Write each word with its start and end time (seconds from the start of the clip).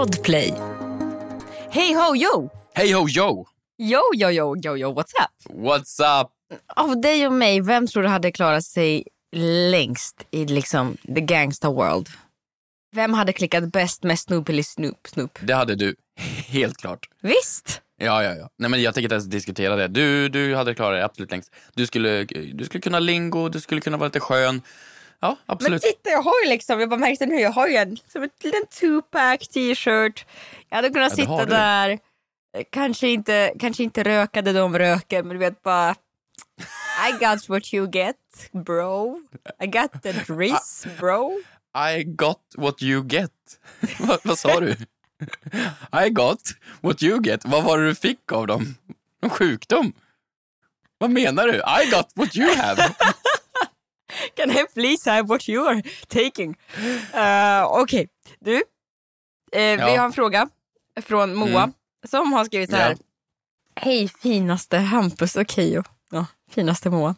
Podplay. 0.00 0.54
Hey 1.70 1.94
ho 1.94 2.16
yo! 2.16 2.50
Hej 2.74 2.92
ho 2.92 3.08
yo! 3.08 3.44
Yo 3.78 4.00
yo 4.14 4.30
yo 4.30 4.56
yo 4.56 4.76
yo 4.76 4.90
what's 4.94 5.12
up? 5.22 5.54
What's 5.54 6.00
up? 6.00 6.30
Av 6.76 7.00
dig 7.00 7.26
och 7.26 7.32
mig, 7.32 7.60
vem 7.60 7.86
tror 7.86 8.02
du 8.02 8.08
hade 8.08 8.32
klarat 8.32 8.64
sig 8.64 9.04
längst 9.70 10.26
i 10.30 10.46
liksom 10.46 10.96
the 11.14 11.20
gangsta 11.20 11.70
world? 11.70 12.08
Vem 12.92 13.14
hade 13.14 13.32
klickat 13.32 13.72
bäst 13.72 14.02
med 14.02 14.18
Snoop 14.18 14.48
eller 14.48 14.62
Snoop 14.62 15.08
Snoop? 15.08 15.38
Det 15.42 15.54
hade 15.54 15.74
du. 15.74 15.94
Helt 16.46 16.76
klart. 16.76 17.08
Visst? 17.22 17.82
Ja, 17.98 18.24
ja, 18.24 18.34
ja. 18.34 18.48
Nej, 18.58 18.70
men 18.70 18.82
jag 18.82 18.94
tänker 18.94 19.04
inte 19.04 19.14
ens 19.14 19.26
diskutera 19.26 19.76
det. 19.76 19.88
Du, 19.88 20.28
du 20.28 20.54
hade 20.54 20.74
klarat 20.74 20.98
det 20.98 21.04
absolut 21.04 21.30
längst. 21.30 21.52
Du 21.74 21.86
skulle, 21.86 22.24
du 22.52 22.64
skulle 22.64 22.80
kunna 22.80 22.98
lingo, 22.98 23.48
du 23.48 23.60
skulle 23.60 23.80
kunna 23.80 23.96
vara 23.96 24.08
lite 24.08 24.20
skön. 24.20 24.62
Ja, 25.20 25.28
Men 25.46 25.54
absolut. 25.54 25.82
titta 25.82 26.10
jag 26.10 26.22
har 26.22 26.42
ju 26.44 26.48
liksom, 26.50 26.80
jag 26.80 26.88
bara 26.88 27.00
märkte 27.00 27.26
nu, 27.26 27.34
jag 27.40 27.50
har 27.50 27.68
ju 27.68 27.76
en 27.76 27.96
som 28.12 28.22
en 28.22 28.30
liten 28.42 28.62
two-pack 28.80 29.48
t-shirt. 29.48 30.26
Jag 30.68 30.76
hade 30.76 30.90
kunnat 30.90 31.12
Ja, 31.18 31.24
sitta 31.24 31.46
där, 31.46 31.98
kanske 32.70 33.08
inte, 33.08 33.52
kanske 33.58 33.82
inte 33.82 34.02
röka 34.02 34.42
det 34.42 34.52
de 34.52 34.78
röker, 34.78 35.22
men 35.22 35.32
du 35.32 35.38
vet 35.38 35.62
bara 35.62 35.94
I 37.08 37.24
got 37.24 37.48
what 37.48 37.74
you 37.74 37.90
get 37.92 38.16
bro. 38.52 39.20
I 39.62 39.66
got 39.66 40.02
the 40.02 40.12
driss 40.12 40.86
bro. 41.00 41.40
I 41.94 42.02
got 42.04 42.40
what 42.56 42.82
you 42.82 43.04
get. 43.08 43.30
vad, 43.98 44.18
vad 44.24 44.38
sa 44.38 44.60
du? 44.60 44.76
I 46.06 46.08
got 46.10 46.40
what 46.80 47.02
you 47.02 47.20
get. 47.22 47.40
Vad 47.44 47.64
var 47.64 47.78
det 47.78 47.86
du 47.86 47.94
fick 47.94 48.32
av 48.32 48.46
dem? 48.46 48.74
En 49.22 49.30
sjukdom? 49.30 49.92
Vad 50.98 51.10
menar 51.10 51.46
du? 51.46 51.54
I 51.56 51.90
got 51.90 52.08
what 52.14 52.36
you 52.36 52.56
have. 52.56 52.76
Can 54.40 54.50
I 54.50 54.64
please 54.74 55.10
have 55.10 55.22
what 55.28 55.48
you 55.48 55.66
are 55.68 55.82
taking? 56.08 56.56
Uh, 57.14 57.64
Okej, 57.82 58.08
du. 58.40 58.54
Eh, 58.56 58.60
Vi 59.52 59.76
Ja. 59.76 59.98
har 59.98 60.04
en 60.04 60.12
fråga 60.12 60.48
från 61.02 61.34
Moa 61.34 61.48
Mm. 61.62 61.72
som 62.08 62.32
har 62.32 62.44
skrivit 62.44 62.70
så 62.70 62.76
här. 62.76 62.90
Ja. 62.90 62.96
Hej 63.82 64.08
finaste 64.22 64.78
Hampus 64.78 65.36
och 65.36 65.50
Keyyo. 65.50 65.82
Ja, 66.10 66.26
finaste 66.50 66.90
Moa. 66.90 67.14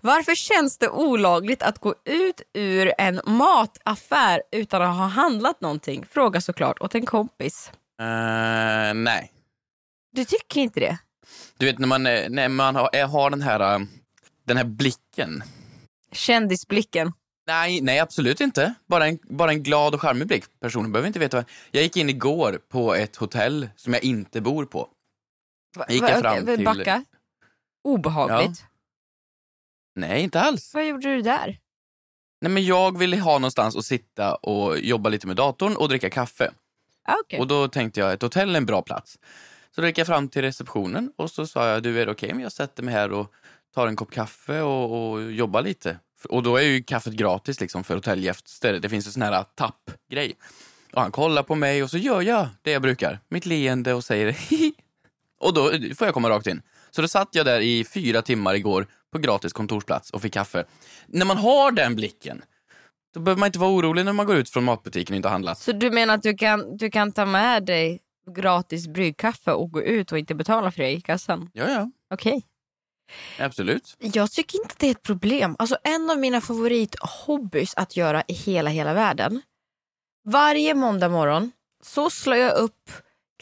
Varför 0.00 0.34
känns 0.34 0.78
det 0.78 0.88
olagligt 0.88 1.62
att 1.62 1.78
gå 1.78 1.94
ut 2.04 2.42
ur 2.54 2.92
en 2.98 3.20
mataffär 3.26 4.42
utan 4.52 4.82
att 4.82 4.96
ha 4.96 5.06
handlat 5.06 5.60
någonting? 5.60 6.04
Fråga 6.10 6.40
såklart 6.40 6.80
åt 6.80 6.94
en 6.94 7.06
kompis. 7.06 7.70
Eh, 8.00 8.94
nej. 8.94 9.32
Du 10.12 10.24
tycker 10.24 10.60
inte 10.60 10.80
det? 10.80 10.98
Du 11.58 11.66
vet 11.66 11.78
när 11.78 11.86
man, 11.88 12.06
eh, 12.06 12.28
när 12.30 12.48
man 12.48 12.76
har, 12.76 13.06
har 13.06 13.30
den 13.30 13.42
här, 13.42 13.86
den 14.46 14.56
här 14.56 14.64
blicken. 14.64 15.42
Kändisblicken. 16.12 17.12
Nej, 17.46 17.80
nej 17.80 17.98
absolut 17.98 18.40
inte. 18.40 18.74
Bara 18.86 19.06
en, 19.06 19.18
bara 19.22 19.50
en 19.50 19.62
glad 19.62 19.94
och 19.94 20.00
charmig 20.00 20.28
blick. 20.28 20.44
Personen 20.60 20.92
behöver 20.92 21.06
inte 21.06 21.18
veta 21.18 21.36
vad... 21.36 21.44
Jag 21.70 21.82
gick 21.82 21.96
in 21.96 22.08
igår 22.10 22.60
på 22.68 22.94
ett 22.94 23.16
hotell 23.16 23.68
som 23.76 23.92
jag 23.92 24.04
inte 24.04 24.40
bor 24.40 24.64
på. 24.64 24.88
Va- 25.76 25.86
Gick 25.88 26.02
va- 26.02 26.10
jag 26.10 26.20
fram 26.20 26.42
okej, 26.42 26.56
till- 26.56 26.64
Backa. 26.64 27.04
Obehagligt. 27.84 28.64
Nej, 29.94 30.22
inte 30.22 30.40
alls. 30.40 30.74
Vad 30.74 30.86
gjorde 30.86 31.14
du 31.14 31.22
där? 31.22 31.58
Nej, 32.40 32.50
men 32.52 32.64
jag 32.64 32.98
ville 32.98 33.16
ha 33.16 33.38
någonstans 33.38 33.76
att 33.76 33.84
sitta 33.84 34.34
och 34.34 34.78
jobba 34.78 35.08
lite 35.08 35.26
med 35.26 35.36
datorn 35.36 35.76
och 35.76 35.88
dricka 35.88 36.10
kaffe. 36.10 36.52
Ah, 37.08 37.14
okej. 37.24 37.38
Och 37.40 37.46
då 37.46 37.68
tänkte 37.68 38.00
jag 38.00 38.12
ett 38.12 38.22
hotell 38.22 38.54
är 38.54 38.56
en 38.58 38.66
bra 38.66 38.82
plats. 38.82 39.18
Så 39.74 39.80
då 39.80 39.86
gick 39.86 39.98
jag 39.98 40.06
fram 40.06 40.28
till 40.28 40.42
receptionen 40.42 41.12
och 41.16 41.30
så 41.30 41.46
sa 41.46 41.68
jag, 41.68 41.82
du 41.82 42.00
är 42.02 42.06
det 42.06 42.12
okej 42.12 42.32
om 42.32 42.40
jag 42.40 42.52
sätter 42.52 42.82
mig 42.82 42.94
här 42.94 43.12
och 43.12 43.32
tar 43.74 43.86
en 43.86 43.96
kopp 43.96 44.10
kaffe 44.10 44.60
och, 44.60 45.12
och 45.12 45.32
jobbar 45.32 45.62
lite? 45.62 45.98
Och 46.28 46.42
då 46.42 46.56
är 46.56 46.62
ju 46.62 46.82
kaffet 46.82 47.12
gratis 47.12 47.60
liksom 47.60 47.84
för 47.84 47.94
hotellgäster. 47.94 48.72
Det 48.72 48.88
finns 48.88 49.06
en 49.06 49.12
sån 49.12 49.22
här 49.22 49.44
tappgrej. 49.54 50.36
Och 50.92 51.02
han 51.02 51.12
kollar 51.12 51.42
på 51.42 51.54
mig 51.54 51.82
och 51.82 51.90
så 51.90 51.98
gör 51.98 52.22
jag 52.22 52.48
det 52.62 52.70
jag 52.70 52.82
brukar. 52.82 53.20
Mitt 53.28 53.46
leende 53.46 53.94
och 53.94 54.04
säger 54.04 54.32
hihi. 54.32 54.72
Och 55.40 55.54
då 55.54 55.70
får 55.70 56.06
jag 56.06 56.14
komma 56.14 56.30
rakt 56.30 56.46
in. 56.46 56.62
Så 56.90 57.02
då 57.02 57.08
satt 57.08 57.28
jag 57.34 57.46
där 57.46 57.60
i 57.60 57.84
fyra 57.84 58.22
timmar 58.22 58.54
igår 58.54 58.86
på 59.12 59.18
gratis 59.18 59.52
kontorsplats 59.52 60.10
och 60.10 60.22
fick 60.22 60.32
kaffe. 60.32 60.64
När 61.06 61.26
man 61.26 61.36
har 61.36 61.72
den 61.72 61.96
blicken, 61.96 62.42
då 63.14 63.20
behöver 63.20 63.40
man 63.40 63.46
inte 63.46 63.58
vara 63.58 63.70
orolig 63.70 64.04
när 64.04 64.12
man 64.12 64.26
går 64.26 64.36
ut 64.36 64.50
från 64.50 64.64
matbutiken 64.64 65.14
och 65.14 65.16
inte 65.16 65.28
har 65.28 65.32
handlat. 65.32 65.58
Så 65.58 65.72
du 65.72 65.90
menar 65.90 66.14
att 66.14 66.22
du 66.22 66.34
kan, 66.34 66.76
du 66.76 66.90
kan 66.90 67.12
ta 67.12 67.26
med 67.26 67.64
dig 67.64 68.00
gratis 68.36 68.88
bryggkaffe 68.88 69.52
och 69.52 69.70
gå 69.70 69.82
ut 69.82 70.12
och 70.12 70.18
inte 70.18 70.34
betala 70.34 70.70
för 70.70 70.82
det 70.82 70.90
i 70.90 71.00
kassan? 71.00 71.50
Ja, 71.52 71.70
ja. 71.70 71.90
Okej. 72.14 72.46
Absolut. 73.38 73.96
Jag 73.98 74.30
tycker 74.30 74.62
inte 74.62 74.74
det 74.78 74.86
är 74.86 74.90
ett 74.90 75.02
problem. 75.02 75.56
Alltså 75.58 75.78
en 75.84 76.10
av 76.10 76.18
mina 76.18 76.40
favorithobbys 76.40 77.74
att 77.74 77.96
göra 77.96 78.22
i 78.28 78.32
hela, 78.32 78.70
hela 78.70 78.94
världen. 78.94 79.42
Varje 80.24 80.74
måndag 80.74 81.08
morgon 81.08 81.52
så 81.82 82.10
slår 82.10 82.36
jag 82.36 82.56
upp 82.56 82.90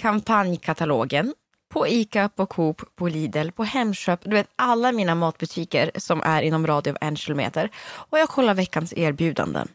kampanjkatalogen 0.01 1.35
på 1.69 1.89
ICA, 1.89 2.29
på 2.29 2.47
Coop, 2.47 2.97
på 2.97 3.09
Lidl, 3.09 3.51
på 3.51 3.65
Hemköp. 3.65 4.21
Du 4.23 4.31
vet 4.31 4.49
alla 4.57 4.93
mina 4.93 5.15
matbutiker 5.15 5.91
som 5.97 6.23
är 6.23 6.43
inom 6.43 6.67
radie 6.67 6.93
av 6.93 6.99
en 7.01 7.17
kilometer. 7.17 7.71
Och 7.87 8.19
jag 8.19 8.29
kollar 8.29 8.55
veckans 8.55 8.93
erbjudanden. 8.93 9.69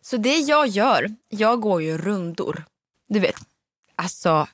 Så 0.00 0.16
det 0.16 0.38
jag 0.38 0.66
gör, 0.66 1.14
jag 1.28 1.60
går 1.60 1.82
ju 1.82 1.98
rundor. 1.98 2.64
Du 3.08 3.20
vet, 3.20 3.36
alltså 3.96 4.46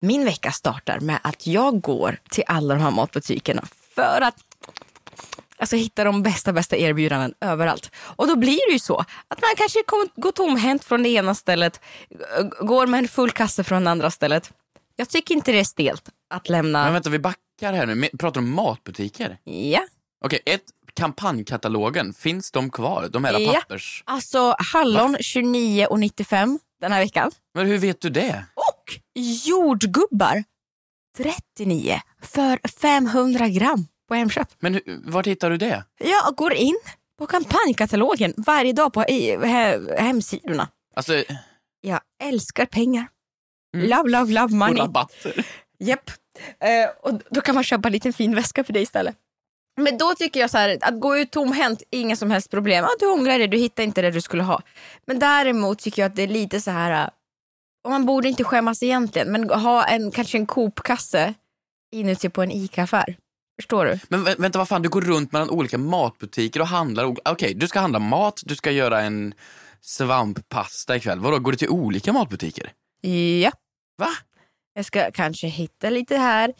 min 0.00 0.24
vecka 0.24 0.52
startar 0.52 1.00
med 1.00 1.18
att 1.22 1.46
jag 1.46 1.80
går 1.80 2.18
till 2.30 2.44
alla 2.46 2.74
de 2.74 2.80
här 2.80 2.90
matbutikerna 2.90 3.64
för 3.96 4.20
att 4.20 4.36
alltså, 5.58 5.76
hitta 5.76 6.04
de 6.04 6.22
bästa, 6.22 6.52
bästa 6.52 6.76
erbjudanden 6.76 7.34
överallt. 7.40 7.90
Och 7.98 8.26
då 8.26 8.36
blir 8.36 8.68
det 8.68 8.72
ju 8.72 8.78
så 8.78 8.96
att 9.28 9.40
man 9.40 9.50
kanske 9.56 9.78
går 10.16 10.32
tomhänt 10.32 10.84
från 10.84 11.02
det 11.02 11.08
ena 11.08 11.34
stället, 11.34 11.80
går 12.60 12.86
med 12.86 12.98
en 12.98 13.08
full 13.08 13.30
kasse 13.30 13.64
från 13.64 13.84
det 13.84 13.90
andra 13.90 14.10
stället. 14.10 14.52
Jag 14.96 15.08
tycker 15.08 15.34
inte 15.34 15.52
det 15.52 15.60
är 15.60 15.64
stelt 15.64 16.08
att 16.30 16.48
lämna... 16.48 16.84
Men 16.84 16.92
vänta, 16.92 17.10
vi 17.10 17.18
backar 17.18 17.72
här 17.72 17.86
nu. 17.86 18.08
Pratar 18.18 18.40
du 18.40 18.46
om 18.46 18.52
matbutiker? 18.54 19.38
Ja, 19.44 19.80
Okej, 20.24 20.40
ett, 20.46 20.62
kampanjkatalogen, 20.94 22.12
finns 22.14 22.50
de 22.50 22.70
kvar? 22.70 23.08
De 23.10 23.24
här 23.24 23.40
Ja. 23.40 23.52
pappers... 23.52 24.02
alltså 24.06 24.56
hallon 24.72 25.16
29,95 25.16 26.58
den 26.80 26.92
här 26.92 27.00
veckan. 27.00 27.30
Men 27.54 27.66
hur 27.66 27.78
vet 27.78 28.00
du 28.00 28.10
det? 28.10 28.44
Och 28.54 29.00
jordgubbar 29.46 30.44
39 31.16 32.00
för 32.22 32.68
500 32.80 33.48
gram 33.48 33.86
på 34.08 34.14
Hemköp. 34.14 34.48
Men 34.58 34.74
hur, 34.74 35.00
vart 35.10 35.26
hittar 35.26 35.50
du 35.50 35.56
det? 35.56 35.84
Jag 35.98 36.34
går 36.36 36.52
in 36.54 36.78
på 37.18 37.26
kampanjkatalogen 37.26 38.34
varje 38.36 38.72
dag 38.72 38.92
på 38.92 39.04
i, 39.04 39.36
he, 39.46 39.80
hemsidorna. 39.98 40.68
Alltså, 40.94 41.24
Jag 41.80 42.00
älskar 42.22 42.66
pengar. 42.66 43.06
Mm. 43.74 43.88
Love, 43.88 44.10
love, 44.10 44.32
love 44.32 44.54
money. 44.54 44.82
rabatter. 44.82 45.46
Japp. 45.78 46.10
Eh, 46.60 46.90
och 47.02 47.20
då 47.30 47.40
kan 47.40 47.54
man 47.54 47.64
köpa 47.64 47.88
en 47.88 47.92
liten 47.92 48.12
fin 48.12 48.34
väska 48.34 48.64
för 48.64 48.72
dig 48.72 48.82
istället. 48.82 49.16
Men 49.80 49.98
då 49.98 50.14
tycker 50.14 50.40
jag 50.40 50.50
så 50.50 50.58
här, 50.58 50.78
att 50.80 51.00
gå 51.00 51.18
ut 51.18 51.30
tomhänt, 51.30 51.82
inga 51.90 52.16
som 52.16 52.30
helst 52.30 52.50
problem. 52.50 52.84
Ja, 52.84 52.90
du 52.98 53.06
ångrar 53.06 53.38
dig, 53.38 53.48
du 53.48 53.56
hittar 53.56 53.82
inte 53.82 54.02
det 54.02 54.10
du 54.10 54.20
skulle 54.20 54.42
ha. 54.42 54.62
Men 55.06 55.18
däremot 55.18 55.78
tycker 55.78 56.02
jag 56.02 56.08
att 56.08 56.16
det 56.16 56.22
är 56.22 56.26
lite 56.28 56.60
så 56.60 56.70
här, 56.70 57.10
och 57.86 57.92
man 57.92 58.06
borde 58.06 58.28
inte 58.28 58.44
skämmas 58.44 58.82
egentligen, 58.82 59.32
men 59.32 59.50
ha 59.50 59.84
en, 59.84 60.10
kanske 60.10 60.38
en 60.38 60.46
Coop-kasse 60.46 61.34
inuti 61.92 62.28
på 62.28 62.42
en 62.42 62.50
ICA-affär. 62.50 63.16
Förstår 63.60 63.84
du? 63.84 63.98
Men 64.08 64.26
vä- 64.26 64.40
vänta, 64.40 64.58
vad 64.58 64.68
fan, 64.68 64.82
du 64.82 64.88
går 64.88 65.00
runt 65.00 65.32
mellan 65.32 65.50
olika 65.50 65.78
matbutiker 65.78 66.60
och 66.60 66.66
handlar. 66.66 67.14
Okej, 67.24 67.54
du 67.54 67.68
ska 67.68 67.80
handla 67.80 67.98
mat, 67.98 68.40
du 68.44 68.56
ska 68.56 68.70
göra 68.70 69.00
en 69.02 69.34
svamppasta 69.80 70.96
ikväll. 70.96 71.20
Vadå, 71.20 71.38
går 71.38 71.52
du 71.52 71.58
till 71.58 71.68
olika 71.68 72.12
matbutiker? 72.12 72.72
Ja. 73.42 73.50
Va? 73.98 74.08
Jag 74.74 74.84
ska 74.84 75.10
kanske 75.10 75.46
hitta 75.46 75.90
lite 75.90 76.16
här, 76.16 76.52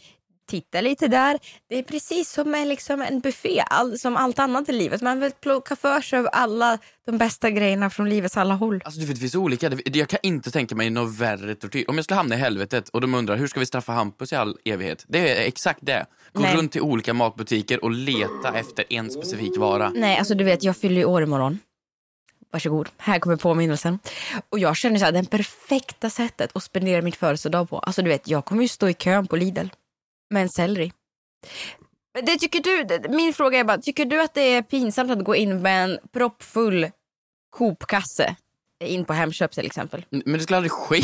titta 0.46 0.80
lite 0.80 1.08
där. 1.08 1.38
Det 1.68 1.78
är 1.78 1.82
precis 1.82 2.32
som 2.32 2.50
med 2.50 2.68
liksom 2.68 3.02
en 3.02 3.20
buffé, 3.20 3.64
all, 3.70 3.98
som 3.98 4.16
allt 4.16 4.38
annat 4.38 4.68
i 4.68 4.72
livet. 4.72 5.02
Man 5.02 5.20
vill 5.20 5.32
plocka 5.32 5.76
för 5.76 6.00
sig 6.00 6.18
av 6.18 6.28
alla 6.32 6.78
de 7.06 7.18
bästa 7.18 7.50
grejerna 7.50 7.90
från 7.90 8.08
livets 8.08 8.36
alla 8.36 8.54
håll. 8.54 8.82
Alltså 8.84 9.00
du 9.00 9.06
vet, 9.06 9.16
det 9.16 9.20
finns 9.20 9.34
olika. 9.34 9.70
Jag 9.84 10.08
kan 10.08 10.18
inte 10.22 10.50
tänka 10.50 10.74
mig 10.74 10.90
något 10.90 11.18
värre 11.18 11.54
tortyr. 11.54 11.84
Om 11.88 11.96
jag 11.96 12.04
skulle 12.04 12.16
hamna 12.16 12.34
i 12.34 12.38
helvetet 12.38 12.88
och 12.88 13.00
de 13.00 13.14
undrar 13.14 13.36
hur 13.36 13.46
ska 13.46 13.60
vi 13.60 13.66
straffa 13.66 13.92
Hampus 13.92 14.32
i 14.32 14.36
all 14.36 14.56
evighet? 14.64 15.04
Det 15.08 15.38
är 15.38 15.48
exakt 15.48 15.78
det. 15.82 16.06
Gå 16.32 16.42
Nej. 16.42 16.56
runt 16.56 16.72
till 16.72 16.80
olika 16.80 17.14
matbutiker 17.14 17.84
och 17.84 17.90
leta 17.90 18.54
efter 18.54 18.84
en 18.90 19.10
specifik 19.10 19.58
vara. 19.58 19.92
Nej, 19.94 20.18
alltså 20.18 20.34
du 20.34 20.44
vet, 20.44 20.62
jag 20.62 20.76
fyller 20.76 20.96
ju 20.96 21.04
år 21.04 21.22
imorgon. 21.22 21.58
Varsågod, 22.52 22.88
här 22.96 23.18
kommer 23.18 23.36
påminnelsen. 23.36 23.98
Och 24.50 24.58
jag 24.58 24.76
känner 24.76 24.98
så 24.98 25.04
här, 25.04 25.12
den 25.12 25.26
perfekta 25.26 26.10
sättet 26.10 26.50
att 26.54 26.62
spendera 26.62 27.02
mitt 27.02 27.16
födelsedag 27.16 27.70
på. 27.70 27.78
Alltså 27.78 28.02
du 28.02 28.08
vet, 28.08 28.28
jag 28.28 28.44
kommer 28.44 28.62
ju 28.62 28.68
stå 28.68 28.88
i 28.88 28.94
kön 28.94 29.26
på 29.26 29.36
Lidl 29.36 29.66
med 30.30 30.42
en 30.42 30.48
selleri. 30.48 30.92
Det 32.22 32.38
tycker 32.38 32.60
du, 32.60 33.08
min 33.08 33.34
fråga 33.34 33.58
är 33.58 33.64
bara, 33.64 33.78
tycker 33.78 34.04
du 34.04 34.22
att 34.22 34.34
det 34.34 34.40
är 34.40 34.62
pinsamt 34.62 35.10
att 35.10 35.24
gå 35.24 35.36
in 35.36 35.62
med 35.62 35.84
en 35.84 35.98
proppfull 36.12 36.90
Coop-kasse 37.56 38.36
in 38.84 39.04
på 39.04 39.12
Hemköp 39.12 39.52
till 39.52 39.66
exempel? 39.66 40.04
Men 40.10 40.32
det 40.32 40.40
skulle 40.40 40.56
aldrig 40.56 40.72
ske. 40.72 41.02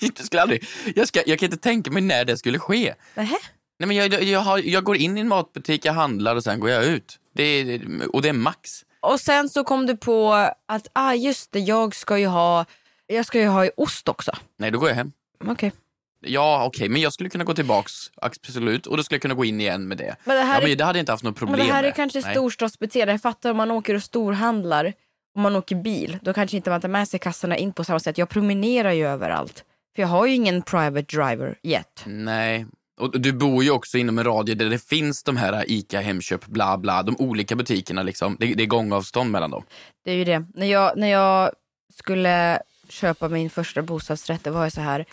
det 0.16 0.22
skulle 0.22 0.42
aldrig. 0.42 0.64
Jag, 0.94 1.08
ska, 1.08 1.22
jag 1.26 1.38
kan 1.38 1.46
inte 1.46 1.62
tänka 1.62 1.90
mig 1.90 2.02
när 2.02 2.24
det 2.24 2.36
skulle 2.36 2.58
ske. 2.58 2.94
Nähä? 3.14 3.36
Nej, 3.78 3.86
men 3.86 3.96
jag, 3.96 4.22
jag, 4.22 4.40
har, 4.40 4.58
jag 4.58 4.84
går 4.84 4.96
in 4.96 5.18
i 5.18 5.20
en 5.20 5.28
matbutik, 5.28 5.84
jag 5.84 5.92
handlar 5.92 6.36
och 6.36 6.44
sen 6.44 6.60
går 6.60 6.70
jag 6.70 6.84
ut. 6.84 7.18
Det 7.32 7.42
är, 7.42 7.80
och 8.14 8.22
det 8.22 8.28
är 8.28 8.32
max. 8.32 8.84
Och 9.00 9.20
sen 9.20 9.48
så 9.48 9.64
kom 9.64 9.86
du 9.86 9.96
på 9.96 10.32
att, 10.66 10.88
ah 10.92 11.14
just 11.14 11.52
det, 11.52 11.60
jag 11.60 11.94
ska 11.94 12.18
ju 12.18 12.26
ha 12.26 12.64
Jag 13.06 13.26
ska 13.26 13.40
ju 13.40 13.46
ha 13.46 13.64
i 13.64 13.70
ost 13.76 14.08
också. 14.08 14.32
Nej, 14.58 14.70
då 14.70 14.78
går 14.78 14.88
jag 14.88 14.96
hem. 14.96 15.12
Okej. 15.44 15.72
Ja, 16.20 16.64
okej, 16.64 16.88
men 16.88 17.02
jag 17.02 17.12
skulle 17.12 17.28
kunna 17.30 17.44
gå 17.44 17.54
tillbaks, 17.54 17.92
absolut, 18.16 18.86
och 18.86 18.96
då 18.96 19.02
skulle 19.02 19.16
jag 19.16 19.22
kunna 19.22 19.34
gå 19.34 19.44
in 19.44 19.60
igen 19.60 19.88
med 19.88 19.98
det. 19.98 20.16
Men 20.24 20.36
det 20.36 20.42
här 20.42 20.60
ja, 20.60 20.68
men 20.68 20.78
det 20.78 20.84
hade 20.84 20.98
jag 20.98 21.02
inte 21.02 21.12
haft 21.12 21.24
något 21.24 21.36
problem 21.36 21.58
Men 21.58 21.66
det 21.66 21.72
här 21.72 21.82
är 21.82 21.88
med. 21.88 21.94
kanske 21.94 22.22
storstadsbeteende. 22.22 23.12
Jag 23.12 23.22
fattar 23.22 23.50
om 23.50 23.56
man 23.56 23.70
åker 23.70 23.94
och 23.94 24.02
storhandlar, 24.02 24.92
om 25.34 25.42
man 25.42 25.56
åker 25.56 25.76
bil, 25.76 26.18
då 26.22 26.32
kanske 26.32 26.56
inte 26.56 26.70
man 26.70 26.80
tar 26.80 26.88
med 26.88 27.08
sig 27.08 27.20
kassarna 27.20 27.56
in 27.56 27.72
på 27.72 27.84
samma 27.84 28.00
sätt. 28.00 28.18
Jag 28.18 28.28
promenerar 28.28 28.92
ju 28.92 29.06
överallt. 29.06 29.64
För 29.96 30.02
jag 30.02 30.08
har 30.08 30.26
ju 30.26 30.34
ingen 30.34 30.62
private 30.62 31.16
driver 31.16 31.58
yet. 31.62 32.02
Nej. 32.06 32.66
Och 33.00 33.20
du 33.20 33.32
bor 33.32 33.64
ju 33.64 33.70
också 33.70 33.98
inom 33.98 34.18
en 34.18 34.24
radie 34.24 34.54
där 34.54 34.70
det 34.70 34.78
finns 34.88 35.22
de 35.22 35.36
här 35.36 35.64
ICA, 35.70 36.00
Hemköp, 36.00 36.46
bla 36.46 36.78
bla, 36.78 37.02
de 37.02 37.16
olika 37.18 37.56
butikerna 37.56 38.02
liksom. 38.02 38.36
Det, 38.40 38.54
det 38.54 38.62
är 38.62 38.66
gångavstånd 38.66 39.30
mellan 39.30 39.50
dem. 39.50 39.62
Det 40.04 40.10
är 40.10 40.14
ju 40.14 40.24
det. 40.24 40.46
När 40.54 40.66
jag, 40.66 40.98
när 40.98 41.08
jag 41.08 41.50
skulle 41.94 42.58
köpa 42.88 43.28
min 43.28 43.50
första 43.50 43.82
bostadsrätt, 43.82 44.44
det 44.44 44.50
var 44.50 44.62
jag 44.62 44.72
så 44.72 44.80
här, 44.80 45.04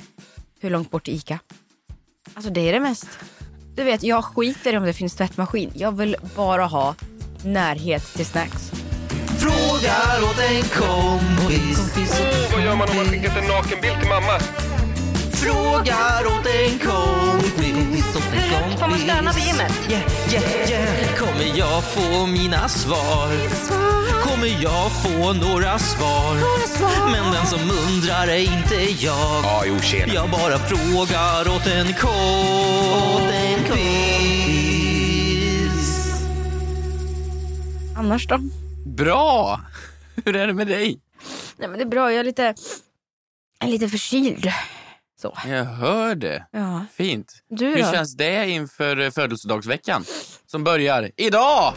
hur 0.63 0.69
långt 0.69 0.92
bort 0.92 1.07
är 1.07 1.12
Ica? 1.12 1.39
Alltså 2.33 2.51
det 2.51 2.69
är 2.69 2.74
det 2.74 2.80
mest. 2.80 3.07
Du 3.75 3.83
vet, 3.83 4.04
jag 4.04 4.25
skiter 4.25 4.74
i 4.74 4.77
om 4.77 4.83
det 4.83 4.94
finns 4.94 5.15
tvättmaskin. 5.15 5.71
Jag 5.75 5.92
vill 5.92 6.15
bara 6.36 6.65
ha 6.65 6.95
närhet 7.44 8.13
till 8.13 8.25
snacks. 8.25 8.71
Frågar 9.38 10.24
åt 10.24 10.39
en 10.39 10.63
kompis. 10.63 11.94
Vad 12.54 12.63
gör 12.63 12.75
man 12.75 12.89
om 12.89 12.95
man 12.95 13.06
skickat 13.06 13.38
en 13.38 13.48
nakenbild 13.48 14.00
till 14.00 14.10
mamma? 14.10 14.39
Frågar 15.31 16.25
åt 16.25 16.45
en 16.45 16.80
kompis. 16.80 18.15
Åt 18.15 18.33
en 18.33 18.60
kompis. 18.60 18.80
Får 18.80 18.88
man 18.88 19.00
stanna 19.00 19.31
vid 19.31 19.44
gymmet? 19.44 19.71
Yeah, 19.89 20.33
yeah, 20.33 20.69
yeah. 20.69 21.15
Kommer 21.15 21.57
jag 21.60 21.83
få 21.83 22.25
mina 22.25 22.69
svar? 22.69 23.93
Kommer 24.24 24.64
jag 24.64 24.92
få 25.04 25.34
några 25.34 25.80
svar? 25.80 26.36
Men 27.12 27.34
den 27.34 27.46
som 27.46 27.60
undrar 27.60 28.28
är 28.28 28.38
inte 28.38 28.75
jag. 29.06 29.44
Ja, 29.44 29.64
jo, 29.68 29.80
tjena. 29.80 30.14
Jag 30.14 30.30
bara 30.30 30.58
frågar 30.58 31.56
åt 31.56 31.68
en 31.68 31.94
kompis. 31.94 33.34
Annars 37.98 38.28
då? 38.28 38.40
Bra! 38.86 39.60
Hur 40.25 40.36
är 40.36 40.48
det 40.48 40.54
med 40.54 40.68
dig? 40.68 41.00
Nej 41.58 41.68
men 41.70 41.78
det 41.78 41.84
är 41.84 41.90
bra, 41.90 42.12
jag 42.12 42.20
är 42.20 42.24
lite, 42.24 42.42
jag 43.60 43.68
är 43.68 43.72
lite 43.72 43.90
förkyld. 43.90 44.52
Så. 45.22 45.38
Jag 45.48 45.66
hör 45.66 46.16
det. 46.16 46.46
Ja. 46.52 46.86
Fint. 46.94 47.34
Du 47.50 47.66
Hur 47.66 47.84
då? 47.84 47.92
känns 47.92 48.16
det 48.18 48.50
inför 48.50 49.00
eh, 49.00 49.12
födelsedagsveckan? 49.12 50.06
Som 50.46 50.64
börjar 50.64 51.12
idag! 51.18 51.74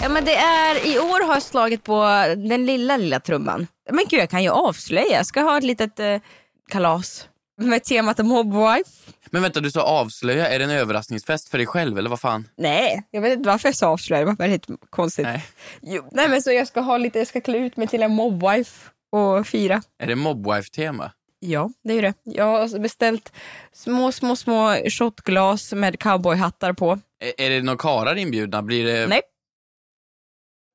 Ja 0.00 0.08
men 0.08 0.24
det 0.24 0.34
är, 0.36 0.86
i 0.86 0.98
år 0.98 1.26
har 1.26 1.34
jag 1.34 1.42
slagit 1.42 1.84
på 1.84 2.02
den 2.36 2.66
lilla 2.66 2.96
lilla 2.96 3.20
trumman. 3.20 3.66
Men 3.90 4.04
gud 4.08 4.20
jag 4.20 4.30
kan 4.30 4.42
ju 4.42 4.50
avslöja, 4.50 5.16
jag 5.16 5.26
ska 5.26 5.40
ha 5.40 5.58
ett 5.58 5.64
litet 5.64 6.00
eh, 6.00 6.20
kalas 6.68 7.28
med 7.60 7.84
temat 7.84 8.18
Mobwife. 8.18 8.90
Men 9.30 9.42
vänta, 9.42 9.60
du 9.60 9.70
sa 9.70 9.82
avslöja. 9.82 10.48
Är 10.48 10.58
det 10.58 10.64
en 10.64 10.70
överraskningsfest 10.70 11.48
för 11.48 11.58
dig 11.58 11.66
själv 11.66 11.98
eller 11.98 12.10
vad 12.10 12.20
fan? 12.20 12.48
Nej, 12.56 13.02
jag 13.10 13.20
vet 13.20 13.32
inte 13.38 13.48
varför 13.48 13.68
jag 13.68 13.76
sa 13.76 13.86
avslöja, 13.86 14.20
det 14.20 14.26
var 14.26 14.36
väldigt 14.36 14.66
konstigt. 14.90 15.26
Nej. 15.26 15.44
Jo, 15.82 16.08
nej 16.12 16.28
men 16.28 16.42
så 16.42 16.52
jag 16.52 16.66
ska 16.66 16.80
ha 16.80 16.98
lite, 16.98 17.18
jag 17.18 17.28
ska 17.28 17.40
klä 17.40 17.58
ut 17.58 17.76
mig 17.76 17.88
till 17.88 18.02
en 18.02 18.10
Mobwife 18.10 18.90
och 19.12 19.46
fira. 19.46 19.82
Är 20.02 20.06
det 20.06 20.14
mobwife-tema? 20.16 21.10
Ja, 21.38 21.70
det 21.84 21.92
är 21.94 22.02
det. 22.02 22.14
Jag 22.22 22.44
har 22.44 22.78
beställt 22.78 23.32
små, 23.72 24.12
små, 24.12 24.36
små 24.36 24.76
shotglas 24.90 25.72
med 25.72 26.00
cowboyhattar 26.00 26.72
på. 26.72 26.98
Är, 27.20 27.40
är 27.46 27.50
det 27.50 27.62
några 27.62 27.78
karlar 27.78 28.16
inbjudna? 28.16 28.62
Blir 28.62 28.84
det... 28.84 29.06
Nej, 29.06 29.20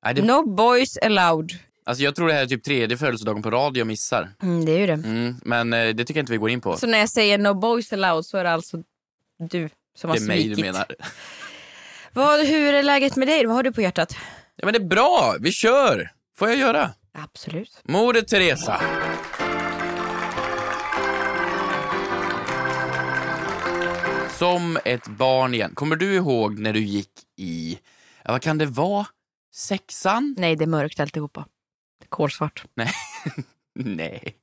Nej, 0.04 0.14
det... 0.14 0.22
no 0.22 0.54
boys 0.54 0.96
allowed. 0.98 1.50
Alltså 1.84 2.04
jag 2.04 2.14
tror 2.14 2.28
det 2.28 2.34
här 2.34 2.42
är 2.42 2.46
typ 2.46 2.64
tredje 2.64 2.96
födelsedagen 2.96 3.42
på 3.42 3.50
rad 3.50 3.76
jag 3.76 3.86
missar. 3.86 4.30
Mm, 4.42 4.64
det 4.64 4.72
är 4.72 4.78
ju 4.78 4.86
det. 4.86 4.92
Mm, 4.92 5.34
men 5.44 5.72
eh, 5.72 5.88
det 5.88 6.04
tycker 6.04 6.18
jag 6.18 6.22
inte 6.22 6.32
vi 6.32 6.38
går 6.38 6.50
in 6.50 6.60
på. 6.60 6.76
Så 6.76 6.86
när 6.86 6.98
jag 6.98 7.08
säger 7.08 7.38
no 7.38 7.54
boys 7.54 7.92
allowed 7.92 8.24
så 8.24 8.38
är 8.38 8.44
det 8.44 8.50
alltså 8.52 8.82
du 9.38 9.68
som 9.96 10.10
har 10.10 10.16
det 10.16 10.22
är 10.24 10.26
mig 10.26 10.42
svikit. 10.42 10.56
du 10.56 10.62
menar. 10.62 10.86
Vad, 12.12 12.46
hur 12.46 12.74
är 12.74 12.82
läget 12.82 13.16
med 13.16 13.28
dig? 13.28 13.46
Vad 13.46 13.56
har 13.56 13.62
du 13.62 13.72
på 13.72 13.82
hjärtat? 13.82 14.16
Ja 14.56 14.64
men 14.64 14.72
det 14.74 14.78
är 14.80 14.88
bra, 14.88 15.36
vi 15.40 15.52
kör! 15.52 16.10
Får 16.36 16.48
jag 16.48 16.58
göra? 16.58 16.90
Absolut. 17.12 17.80
Moder 17.84 18.22
Teresa. 18.22 18.80
Som 24.42 24.78
ett 24.84 25.08
barn 25.08 25.54
igen. 25.54 25.74
Kommer 25.74 25.96
du 25.96 26.14
ihåg 26.14 26.58
när 26.58 26.72
du 26.72 26.80
gick 26.80 27.10
i, 27.36 27.78
ja, 28.24 28.32
vad 28.32 28.42
kan 28.42 28.58
det 28.58 28.66
vara? 28.66 29.06
Sexan? 29.54 30.34
Nej, 30.38 30.56
det 30.56 30.64
är 30.64 30.66
mörkt 30.66 31.00
alltihopa. 31.00 31.46
Det 32.00 32.04
är 32.04 32.08
kolsvart. 32.08 32.64
Nej. 32.74 32.92
Nej. 33.74 34.36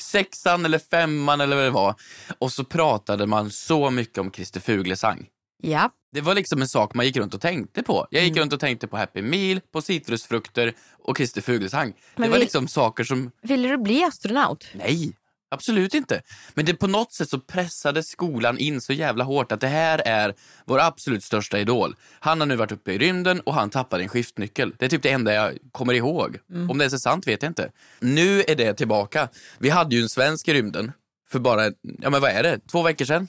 Sexan 0.00 0.64
eller 0.64 0.78
femman 0.78 1.40
eller 1.40 1.56
vad 1.56 1.64
det 1.64 1.70
var. 1.70 1.94
Och 2.38 2.52
så 2.52 2.64
pratade 2.64 3.26
man 3.26 3.50
så 3.50 3.90
mycket 3.90 4.18
om 4.18 4.30
Christer 4.32 4.60
Fuglesang. 4.60 5.26
Ja. 5.62 5.90
Det 6.12 6.20
var 6.20 6.34
liksom 6.34 6.62
en 6.62 6.68
sak 6.68 6.94
man 6.94 7.06
gick 7.06 7.16
runt 7.16 7.34
och 7.34 7.40
tänkte 7.40 7.82
på. 7.82 8.06
Jag 8.10 8.22
gick 8.22 8.30
Mm. 8.32 8.40
runt 8.42 8.52
och 8.52 8.60
tänkte 8.60 8.86
på 8.86 8.96
Happy 8.96 9.22
Meal, 9.22 9.60
på 9.72 9.82
citrusfrukter 9.82 10.72
och 11.04 11.16
Christer 11.16 11.40
Fuglesang. 11.40 11.92
Men 12.16 12.22
det 12.22 12.28
var 12.28 12.38
vi- 12.38 12.44
liksom 12.44 12.68
saker 12.68 13.04
som 13.04 13.30
Ville 13.42 13.68
du 13.68 13.76
bli 13.78 14.04
astronaut? 14.04 14.66
Nej, 14.74 15.12
absolut 15.54 15.94
inte. 15.94 16.22
Men 16.54 16.64
det 16.64 16.74
på 16.74 16.86
något 16.86 17.12
sätt 17.12 17.30
så 17.30 17.40
pressade 17.40 18.02
skolan 18.02 18.58
in 18.58 18.80
så 18.80 18.92
jävla 18.92 19.24
hårt 19.24 19.52
att 19.52 19.60
det 19.60 19.66
här 19.66 19.98
är 19.98 20.34
vår 20.64 20.80
absolut 20.80 21.24
största 21.24 21.58
idol. 21.58 21.96
Han 22.20 22.40
har 22.40 22.46
nu 22.46 22.56
varit 22.56 22.72
uppe 22.72 22.92
i 22.92 22.98
rymden 22.98 23.40
och 23.40 23.54
han 23.54 23.70
tappade 23.70 24.02
en 24.02 24.08
skiftnyckel. 24.08 24.72
Det 24.78 24.84
är 24.84 24.88
typ 24.88 25.02
det 25.02 25.10
enda 25.10 25.34
jag 25.34 25.58
kommer 25.72 25.92
ihåg. 25.94 26.38
Om 26.70 26.78
det 26.78 26.84
är 26.84 26.88
så 26.88 26.98
sant 26.98 27.26
vet 27.26 27.42
jag 27.42 27.50
inte. 27.50 27.70
Nu 28.00 28.42
är 28.48 28.54
det 28.54 28.74
tillbaka. 28.74 29.28
Vi 29.58 29.70
hade 29.70 29.96
ju 29.96 30.02
en 30.02 30.08
svensk 30.08 30.48
i 30.48 30.54
rymden 30.54 30.92
för 31.30 31.38
bara, 31.38 31.64
ja 31.82 32.10
men 32.10 32.20
vad 32.20 32.30
är 32.30 32.42
det, 32.42 32.58
två 32.70 32.82
veckor 32.82 33.04
sedan? 33.04 33.26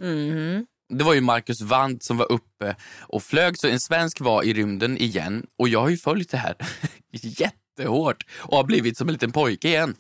Det 0.90 1.04
var 1.04 1.14
ju 1.14 1.22
Marcus 1.22 1.62
Wandt 1.62 2.04
som 2.04 2.18
var 2.18 2.32
uppe 2.32 2.76
och 3.00 3.24
flög, 3.24 3.58
så 3.58 3.68
en 3.68 3.80
svensk 3.80 4.22
var 4.22 4.44
i 4.44 4.54
rymden 4.54 4.98
igen 4.98 5.46
och 5.60 5.70
jag 5.70 5.82
har 5.82 5.90
ju 5.90 5.98
följt 5.98 6.32
det 6.32 6.38
här 6.38 6.56
jättehårt 7.12 8.26
och 8.38 8.58
har 8.58 8.64
blivit 8.64 8.98
som 8.98 9.08
en 9.08 9.14
liten 9.14 9.32
pojke 9.32 9.68
igen. 9.68 9.96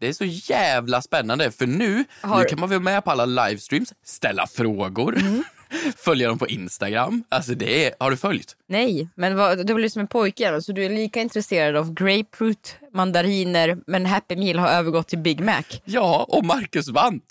Det 0.00 0.08
är 0.08 0.12
så 0.12 0.24
jävla 0.24 1.02
spännande 1.02 1.50
för 1.50 1.66
nu, 1.66 2.04
Har- 2.20 2.38
nu 2.38 2.44
kan 2.44 2.60
man 2.60 2.68
vara 2.68 2.80
med 2.80 3.04
på 3.04 3.10
alla 3.10 3.26
livestreams, 3.26 3.92
ställa 4.04 4.46
frågor, 4.46 5.18
följa 5.96 6.28
dem 6.28 6.38
på 6.38 6.48
Instagram. 6.48 7.24
Alltså 7.28 7.54
det 7.54 7.86
är, 7.86 7.94
har 8.00 8.10
du 8.10 8.16
följt? 8.16 8.56
Nej, 8.68 9.08
men 9.14 9.36
vad, 9.36 9.66
du 9.66 9.74
blir 9.74 9.88
som 9.88 10.00
en 10.00 10.06
pojke 10.06 10.60
så 10.62 10.72
du 10.72 10.84
är 10.84 10.90
lika 10.90 11.20
intresserad 11.20 11.76
av 11.76 11.94
grapefruit, 11.94 12.76
mandariner, 12.92 13.76
men 13.86 14.06
Happy 14.06 14.36
Meal 14.36 14.58
har 14.58 14.68
övergått 14.68 15.08
till 15.08 15.18
Big 15.18 15.40
Mac. 15.40 15.62
Ja, 15.84 16.26
och 16.28 16.44
Marcus 16.44 16.88
Wandt. 16.88 17.24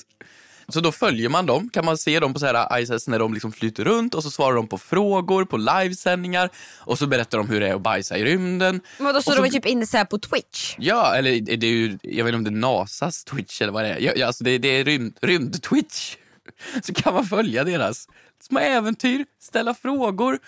Så 0.69 0.79
då 0.81 0.91
följer 0.91 1.29
man 1.29 1.45
dem, 1.45 1.69
kan 1.73 1.85
man 1.85 1.97
se 1.97 2.19
dem 2.19 2.33
på 2.33 2.39
så 2.39 2.45
här 2.45 2.79
ISS 2.79 3.07
när 3.07 3.19
de 3.19 3.33
liksom 3.33 3.51
flyter 3.51 3.83
runt 3.83 4.15
och 4.15 4.23
så 4.23 4.31
svarar 4.31 4.55
de 4.55 4.67
på 4.67 4.77
frågor 4.77 5.45
på 5.45 5.57
livesändningar 5.57 6.49
och 6.79 6.97
så 6.97 7.07
berättar 7.07 7.37
de 7.37 7.49
hur 7.49 7.59
det 7.59 7.67
är 7.67 7.75
att 7.75 7.81
bajsa 7.81 8.17
i 8.17 8.23
rymden. 8.25 8.81
Men 8.97 9.13
då 9.13 9.21
står 9.21 9.31
så- 9.33 9.41
de 9.41 9.49
typ 9.49 9.65
inne 9.65 9.85
så 9.87 10.05
på 10.05 10.19
Twitch. 10.19 10.75
Ja, 10.79 11.15
eller 11.15 11.41
det 11.57 11.67
är 11.67 11.71
ju, 11.71 11.97
jag 12.01 12.25
vet 12.25 12.33
inte 12.33 12.49
om 12.49 12.53
det 12.61 12.67
är 12.67 12.71
NASAs 12.79 13.23
Twitch 13.23 13.61
eller 13.61 13.73
vad 13.73 13.83
det 13.83 13.89
är. 13.89 14.17
Ja, 14.17 14.27
alltså 14.27 14.43
det, 14.43 14.57
det 14.57 14.67
är 14.67 14.83
rymd, 14.83 15.17
rymd-Twitch. 15.21 16.15
Så 16.83 16.93
kan 16.93 17.13
man 17.13 17.25
följa 17.25 17.63
deras 17.63 18.07
små 18.41 18.59
äventyr, 18.59 19.25
ställa 19.41 19.73
frågor 19.73 20.39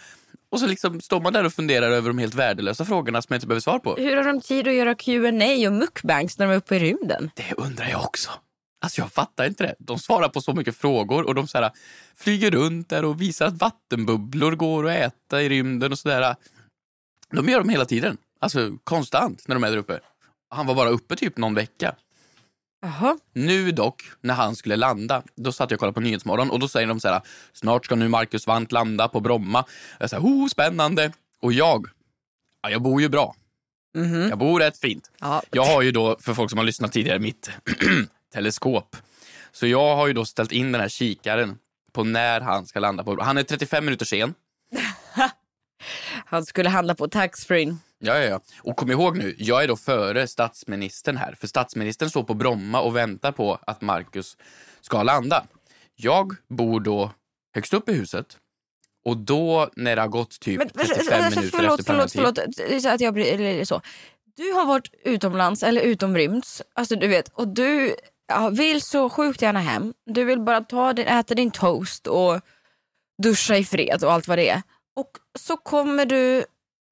och 0.52 0.60
så 0.60 0.68
liksom 0.68 1.02
står 1.02 1.22
man 1.22 1.34
där 1.34 1.46
och 1.46 1.54
funderar 1.54 1.92
över 1.92 2.10
de 2.10 2.18
helt 2.18 2.34
värdelösa 2.36 2.86
frågorna 2.86 3.22
som 3.22 3.34
jag 3.34 3.38
inte 3.38 3.48
behöver 3.48 3.62
svar 3.62 3.80
på. 3.80 3.96
Hur 3.96 4.18
har 4.18 4.24
de 4.24 4.42
tid 4.42 4.68
att 4.68 4.74
göra 4.74 4.96
Q&A 4.96 5.68
och 5.68 5.74
mukbangs 5.74 6.38
när 6.38 6.46
de 6.46 6.52
är 6.54 6.58
uppe 6.58 6.76
i 6.76 6.80
rymden? 6.80 7.32
Det 7.36 7.54
undrar 7.58 7.90
jag 7.90 8.02
också. 8.02 8.30
Alltså 8.84 9.02
jag 9.02 9.12
fattar 9.12 9.48
inte 9.48 9.64
det. 9.64 9.76
De 9.80 10.00
svarar 10.00 10.30
på 10.30 10.42
så 10.42 10.54
mycket 10.54 10.78
frågor 10.78 11.24
och 11.24 11.36
de 11.36 11.48
så 11.48 11.58
här, 11.58 11.72
flyger 12.16 12.52
runt 12.52 12.90
där 12.90 13.06
och 13.06 13.22
visar 13.22 13.46
att 13.46 13.62
vattenbubblor 13.62 14.52
går 14.52 14.90
att 14.90 14.98
äta 14.98 15.42
i 15.42 15.50
rymden 15.50 15.92
och 15.92 16.00
sådär. 16.00 16.36
De 17.32 17.50
gör 17.50 17.60
dem 17.60 17.70
hela 17.70 17.86
tiden. 17.86 18.18
Alltså 18.40 18.72
konstant 18.84 19.48
när 19.48 19.56
de 19.56 19.64
är 19.64 19.72
där 19.72 19.78
uppe. 19.78 20.00
Han 20.50 20.68
var 20.68 20.76
bara 20.76 20.90
uppe 20.90 21.16
typ 21.16 21.38
någon 21.38 21.54
vecka. 21.54 21.96
Jaha. 22.82 23.18
Nu 23.34 23.72
dock, 23.72 24.04
när 24.22 24.34
han 24.34 24.56
skulle 24.56 24.76
landa, 24.76 25.24
då 25.36 25.52
satt 25.52 25.72
jag 25.72 25.78
och 25.78 25.80
kollade 25.80 25.94
på 25.94 26.00
Nyhetsmorgon 26.00 26.52
och 26.52 26.60
då 26.60 26.68
säger 26.68 26.88
de 26.88 27.00
så 27.00 27.08
här, 27.08 27.22
snart 27.54 27.86
ska 27.86 27.96
nu 27.96 28.08
Marcus 28.08 28.48
Wandt 28.48 28.72
landa 28.72 29.08
på 29.08 29.20
Bromma. 29.20 29.66
Jag 30.00 30.10
säger, 30.10 30.24
oh 30.24 30.48
spännande. 30.48 31.12
Och 31.42 31.54
jag, 31.54 31.88
ja, 32.62 32.70
jag 32.70 32.82
bor 32.82 33.02
ju 33.02 33.10
bra. 33.10 33.36
Jag 34.30 34.38
bor 34.38 34.60
rätt 34.60 34.78
fint. 34.78 35.12
Ja. 35.20 35.42
Jag 35.52 35.66
har 35.66 35.82
ju 35.82 35.92
då, 35.92 36.18
för 36.20 36.34
folk 36.34 36.50
som 36.50 36.58
har 36.58 36.66
lyssnat 36.66 36.92
tidigare, 36.92 37.20
mitt 37.20 37.50
teleskop. 38.34 38.98
Så 39.52 39.68
jag 39.68 39.96
har 39.96 40.08
ju 40.08 40.14
då 40.14 40.26
ställt 40.26 40.52
in 40.52 40.72
den 40.72 40.82
här 40.82 40.90
kikaren 40.90 41.58
på 41.92 42.04
när 42.04 42.42
han 42.42 42.66
ska 42.66 42.80
landa 42.80 43.04
på 43.04 43.24
Han 43.24 43.38
är 43.38 43.44
35 43.44 43.86
minuter 43.86 44.06
sen. 44.06 44.34
Han 46.26 46.46
skulle 46.46 46.70
handla 46.70 46.96
på 46.96 47.08
taxfree. 47.08 47.76
Ja, 48.00 48.18
ja, 48.18 48.24
ja. 48.24 48.40
Och 48.64 48.78
kom 48.78 48.92
ihåg 48.92 49.18
nu, 49.18 49.36
jag 49.38 49.64
är 49.64 49.68
då 49.68 49.76
före 49.76 50.28
statsministern 50.28 51.18
här. 51.18 51.36
För 51.40 51.48
statsministern 51.48 52.10
står 52.10 52.24
på 52.24 52.34
Bromma 52.34 52.82
och 52.82 52.96
väntar 52.96 53.32
på 53.32 53.60
att 53.62 53.82
Marcus 53.82 54.38
ska 54.82 55.04
landa. 55.04 55.44
Jag 55.96 56.36
bor 56.50 56.80
då 56.80 57.12
högst 57.56 57.74
upp 57.74 57.90
i 57.90 57.94
huset 57.94 58.38
Och 59.06 59.18
då 59.18 59.70
när 59.76 59.96
det 59.96 60.02
har 60.02 60.10
gått 60.10 60.40
typ 60.40 60.58
Men, 60.58 60.70
35 60.70 61.24
alltså, 61.24 61.40
minuter 61.40 61.58
förlåt, 61.58 61.80
efter 61.80 61.94
förlåt, 61.94 62.12
förlåt. 62.12 62.82
Så 62.82 62.90
att 62.90 63.02
jag 63.02 63.14
blir, 63.14 63.66
så. 63.66 63.82
Du 64.36 64.52
har 64.52 64.66
varit 64.66 64.94
utomlands 65.04 65.64
eller 65.64 65.82
utomrymds, 65.82 66.62
alltså 66.74 66.96
du 66.96 67.08
vet, 67.08 67.28
och 67.28 67.48
du 67.48 67.96
ja, 68.32 68.50
vill 68.50 68.82
så 68.82 69.10
sjukt 69.10 69.42
gärna 69.42 69.60
hem. 69.60 69.94
Du 70.06 70.24
vill 70.24 70.40
bara 70.40 70.62
ta 70.62 70.94
din, 70.94 71.08
äta 71.08 71.34
din 71.36 71.52
toast 71.52 72.08
och 72.08 72.40
duscha 73.24 73.58
i 73.58 73.66
fred 73.66 74.04
och 74.04 74.12
allt 74.14 74.28
vad 74.28 74.38
det 74.38 74.50
är. 74.50 74.62
Och 74.96 75.12
så 75.40 75.58
kommer 75.58 76.06
du, 76.06 76.46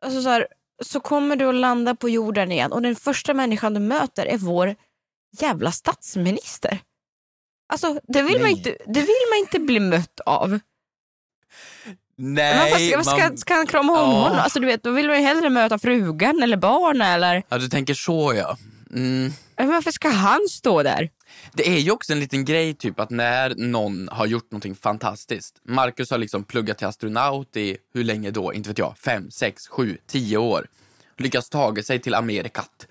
alltså 0.05 0.21
så, 0.21 0.29
här, 0.29 0.47
så 0.83 0.99
kommer 0.99 1.35
du 1.35 1.45
att 1.49 1.55
landa 1.55 1.95
på 1.95 2.09
jorden 2.09 2.51
igen 2.51 2.71
och 2.71 2.81
den 2.81 2.95
första 2.95 3.33
människan 3.33 3.73
du 3.73 3.79
möter 3.79 4.25
är 4.25 4.37
vår 4.37 4.75
jävla 5.39 5.71
statsminister. 5.71 6.79
Alltså 7.73 7.99
det 8.07 8.21
vill, 8.21 8.41
man 8.41 8.49
inte, 8.49 8.69
det 8.85 8.99
vill 8.99 9.25
man 9.31 9.39
inte 9.39 9.59
bli 9.59 9.79
mött 9.79 10.19
av. 10.25 10.59
Nej, 12.21 12.91
Man 12.95 13.05
ska, 13.05 13.15
man- 13.17 13.37
ska 13.37 13.53
han 13.53 13.67
krama 13.67 13.93
om 14.03 14.11
Ja. 14.11 14.15
honom? 14.21 14.39
Alltså, 14.39 14.59
du 14.59 14.65
vet, 14.65 14.83
då 14.83 14.91
vill 14.91 15.07
man 15.07 15.17
ju 15.17 15.23
hellre 15.23 15.49
möta 15.49 15.79
frugan 15.79 16.43
eller 16.43 16.57
barnen. 16.57 17.07
Eller, 17.07 17.43
Ja, 17.49 17.57
du 17.57 17.67
tänker 17.69 17.93
så 17.93 18.33
ja. 18.35 18.57
Mm. 18.93 19.31
men 19.57 19.69
varför 19.69 19.91
ska 19.91 20.09
han 20.09 20.39
stå 20.49 20.83
där? 20.83 21.09
Det 21.53 21.69
är 21.69 21.79
ju 21.79 21.91
också 21.91 22.13
en 22.13 22.19
liten 22.19 22.45
grej 22.45 22.73
typ 22.73 22.99
att 22.99 23.09
när 23.09 23.55
någon 23.55 24.09
har 24.11 24.25
gjort 24.25 24.51
någonting 24.51 24.75
fantastiskt. 24.75 25.61
Marcus 25.63 26.11
har 26.11 26.17
liksom 26.17 26.43
pluggat 26.43 26.77
till 26.77 26.87
astronaut 26.87 27.57
i, 27.57 27.77
hur 27.93 28.03
länge 28.03 28.31
då? 28.31 28.53
Inte 28.53 28.69
vet 28.69 28.77
jag, 28.77 28.97
fem, 28.97 29.31
sex, 29.31 29.67
sju, 29.67 29.97
tio 30.07 30.37
år. 30.37 30.67
Lyckats 31.17 31.49
ta 31.49 31.75
sig 31.75 31.99
till 31.99 32.15
Amerikat. 32.15 32.87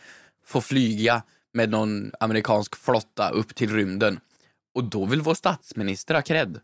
Få 0.46 0.60
flyga 0.60 1.22
med 1.54 1.70
någon 1.70 2.12
amerikansk 2.20 2.76
flotta 2.76 3.30
upp 3.30 3.54
till 3.54 3.74
rymden. 3.74 4.20
Och 4.74 4.84
då 4.84 5.04
vill 5.04 5.20
vår 5.20 5.34
statsminister 5.34 6.14
ha 6.14 6.22
cred. 6.22 6.60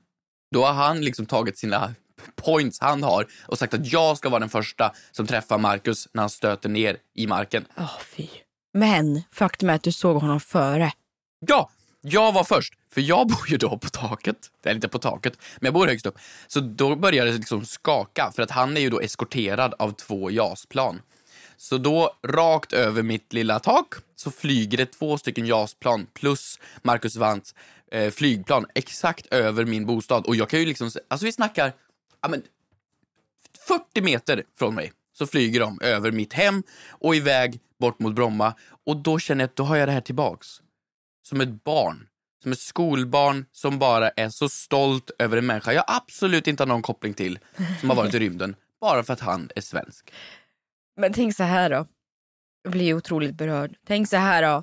Då 0.51 0.65
har 0.65 0.73
han 0.73 1.01
liksom 1.01 1.27
tagit 1.27 1.59
sina 1.59 1.95
points 2.37 2.81
han 2.81 3.03
har 3.03 3.27
och 3.47 3.59
sagt 3.59 3.75
att 3.75 3.93
jag 3.93 4.19
ska 4.19 4.29
vara 4.29 4.41
den 4.41 4.49
första 4.49 4.93
som 5.13 5.27
träffar 5.27 5.59
Marcus 5.59 6.09
när 6.13 6.23
han 6.23 6.31
stöter 6.31 6.69
ner 6.69 6.97
i 7.15 7.27
marken. 7.27 7.65
Oh, 7.77 7.99
fy. 8.01 8.29
Men 8.73 9.23
faktum 9.33 9.71
är 9.71 9.75
att 9.75 9.83
du 9.83 9.93
såg 9.93 10.17
honom 10.17 10.41
före. 10.41 10.93
Ja, 11.49 11.71
jag 12.01 12.33
var 12.33 12.45
först. 12.45 12.75
För 12.91 13.01
jag 13.01 13.29
bor 13.29 13.49
ju 13.49 13.57
då 13.57 13.79
på 13.79 13.89
taket. 13.89 14.37
Eller 14.65 14.75
inte 14.75 14.89
på 14.89 14.99
taket, 14.99 15.39
men 15.61 15.67
jag 15.67 15.75
bor 15.75 15.87
högst 15.87 16.07
upp. 16.07 16.19
Så 16.47 16.61
då 16.61 16.97
började 16.97 17.31
det 17.31 17.37
liksom 17.37 17.65
skaka 17.65 18.33
för 18.35 18.43
att 18.43 18.51
han 18.51 18.77
är 18.77 18.81
ju 18.81 18.91
då 18.91 19.01
eskorterad 19.01 19.75
av 19.79 19.93
två 19.93 20.31
JAS-plan. 20.31 21.01
Så 21.57 21.79
då 21.79 22.17
rakt 22.27 22.73
över 22.73 23.03
mitt 23.03 23.33
lilla 23.33 23.59
tak 23.59 23.95
så 24.17 24.31
flyger 24.31 24.79
det 24.79 24.87
två 24.87 25.19
stycken 25.19 25.47
JAS-plan 25.47 26.07
plus 26.15 26.61
Marcus 26.83 27.17
Vants 27.17 27.55
eh, 27.91 28.11
flygplan 28.11 28.67
exakt 28.75 29.27
över 29.27 29.65
min 29.65 29.87
bostad. 29.87 30.27
Och 30.27 30.37
jag 30.37 30.49
kan 30.49 30.61
ju 30.61 30.67
liksom, 30.67 30.91
alltså 31.09 31.27
vi 31.27 31.33
snackar, 31.33 31.73
ja 32.23 32.29
men 32.29 32.43
40 33.69 34.01
meter 34.01 34.43
från 34.59 34.75
mig 34.75 34.93
så 35.19 35.27
flyger 35.27 35.61
de 35.61 35.81
över 35.83 36.11
mitt 36.11 36.33
hem 36.33 36.63
och 36.89 37.17
iväg 37.17 37.61
bort 37.81 37.99
mot 37.99 38.15
Bromma. 38.15 38.55
Och 38.87 38.97
då 38.97 39.19
känner 39.19 39.43
jag 39.43 39.49
att 39.49 39.57
då 39.57 39.65
har 39.65 39.77
jag 39.77 39.89
det 39.89 39.93
här 39.93 40.01
tillbaks. 40.01 40.61
Som 41.29 41.41
ett 41.41 41.65
barn. 41.65 42.09
Som 42.43 42.53
ett 42.53 42.59
skolbarn 42.59 43.47
som 43.53 43.79
bara 43.79 44.09
är 44.11 44.29
så 44.29 44.49
stolt 44.49 45.11
över 45.19 45.37
en 45.37 45.47
människa 45.47 45.73
jag 45.73 45.85
absolut 45.87 46.47
inte 46.47 46.63
har 46.63 46.69
någon 46.69 46.83
koppling 46.83 47.15
till 47.15 47.39
som 47.81 47.91
har 47.91 47.97
varit 47.97 48.15
i 48.15 48.19
rymden. 48.19 48.57
Bara 48.81 49.03
för 49.03 49.13
att 49.13 49.21
han 49.21 49.51
är 49.57 49.61
svensk. 49.61 50.13
Men 50.97 51.13
tänk 51.13 51.37
så 51.37 51.43
här 51.43 51.71
då. 51.71 51.87
Jag 52.63 52.73
blir 52.73 52.95
otroligt 52.95 53.35
berörd. 53.35 53.77
Tänk 53.87 54.09
så 54.09 54.17
här 54.17 54.43
då. 54.43 54.63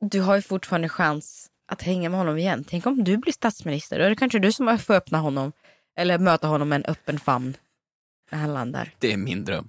Du 0.00 0.20
har 0.20 0.36
ju 0.36 0.42
fortfarande 0.42 0.88
chans 0.88 1.50
att 1.72 1.82
hänga 1.82 2.08
med 2.08 2.18
honom 2.18 2.38
igen. 2.38 2.64
Tänk 2.68 2.86
om 2.86 3.04
du 3.04 3.16
blir 3.16 3.32
statsminister. 3.32 3.98
Då 3.98 4.04
är 4.04 4.10
det 4.10 4.16
kanske 4.16 4.38
du 4.38 4.52
som 4.52 4.78
får 4.78 4.94
öppna 4.94 5.18
honom. 5.18 5.52
Eller 5.96 6.18
möta 6.18 6.46
honom 6.46 6.68
med 6.68 6.76
en 6.76 6.84
öppen 6.92 7.18
famn. 7.18 7.56
När 8.30 8.38
han 8.38 8.54
landar. 8.54 8.94
Det 8.98 9.12
är 9.12 9.16
min 9.16 9.44
dröm. 9.44 9.68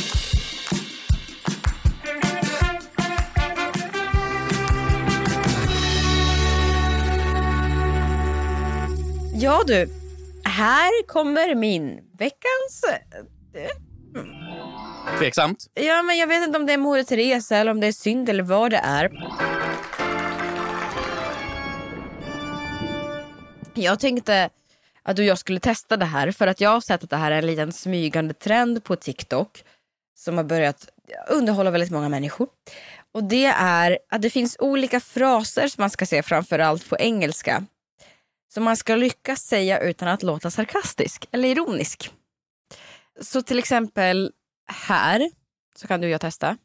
Ja 9.41 9.63
du. 9.67 9.89
Här 10.43 11.07
kommer 11.07 11.55
min 11.55 11.99
veckans... 12.17 12.83
Tveksamt. 15.19 15.67
Ja 15.73 16.03
men 16.03 16.17
jag 16.17 16.27
vet 16.27 16.43
inte 16.43 16.59
om 16.59 16.65
det 16.65 16.73
är 16.73 16.77
Moder 16.77 17.03
Teresa 17.03 17.57
eller 17.57 17.71
om 17.71 17.79
det 17.79 17.87
är 17.87 17.91
synd 17.91 18.29
eller 18.29 18.43
vad 18.43 18.71
det 18.71 18.77
är. 18.77 19.11
Jag 23.73 23.99
tänkte 23.99 24.49
att 25.03 25.15
du 25.15 25.21
och 25.21 25.27
jag 25.27 25.37
skulle 25.37 25.59
testa 25.59 25.97
det 25.97 26.05
här 26.05 26.31
för 26.31 26.47
att 26.47 26.61
jag 26.61 26.69
har 26.69 26.81
sett 26.81 27.03
att 27.03 27.09
det 27.09 27.17
här 27.17 27.31
är 27.31 27.37
en 27.37 27.45
liten 27.45 27.71
smygande 27.71 28.33
trend 28.33 28.83
på 28.83 28.95
TikTok 28.95 29.63
som 30.17 30.37
har 30.37 30.43
börjat 30.43 30.89
underhålla 31.29 31.71
väldigt 31.71 31.91
många 31.91 32.09
människor. 32.09 32.47
Och 33.11 33.23
det 33.23 33.45
är 33.45 33.97
att 34.09 34.21
det 34.21 34.29
finns 34.29 34.55
olika 34.59 34.99
fraser 34.99 35.67
som 35.67 35.81
man 35.81 35.89
ska 35.89 36.05
se 36.05 36.23
framförallt 36.23 36.89
på 36.89 36.97
engelska 36.97 37.65
som 38.53 38.63
man 38.63 38.77
ska 38.77 38.95
lyckas 38.95 39.41
säga 39.41 39.79
utan 39.79 40.07
att 40.07 40.23
låta 40.23 40.51
sarkastisk 40.51 41.25
eller 41.31 41.49
ironisk. 41.49 42.11
Så 43.21 43.41
till 43.41 43.59
exempel 43.59 44.31
här 44.67 45.31
så 45.75 45.87
kan 45.87 46.01
du 46.01 46.07
och 46.07 46.11
jag 46.11 46.21
testa. 46.21 46.57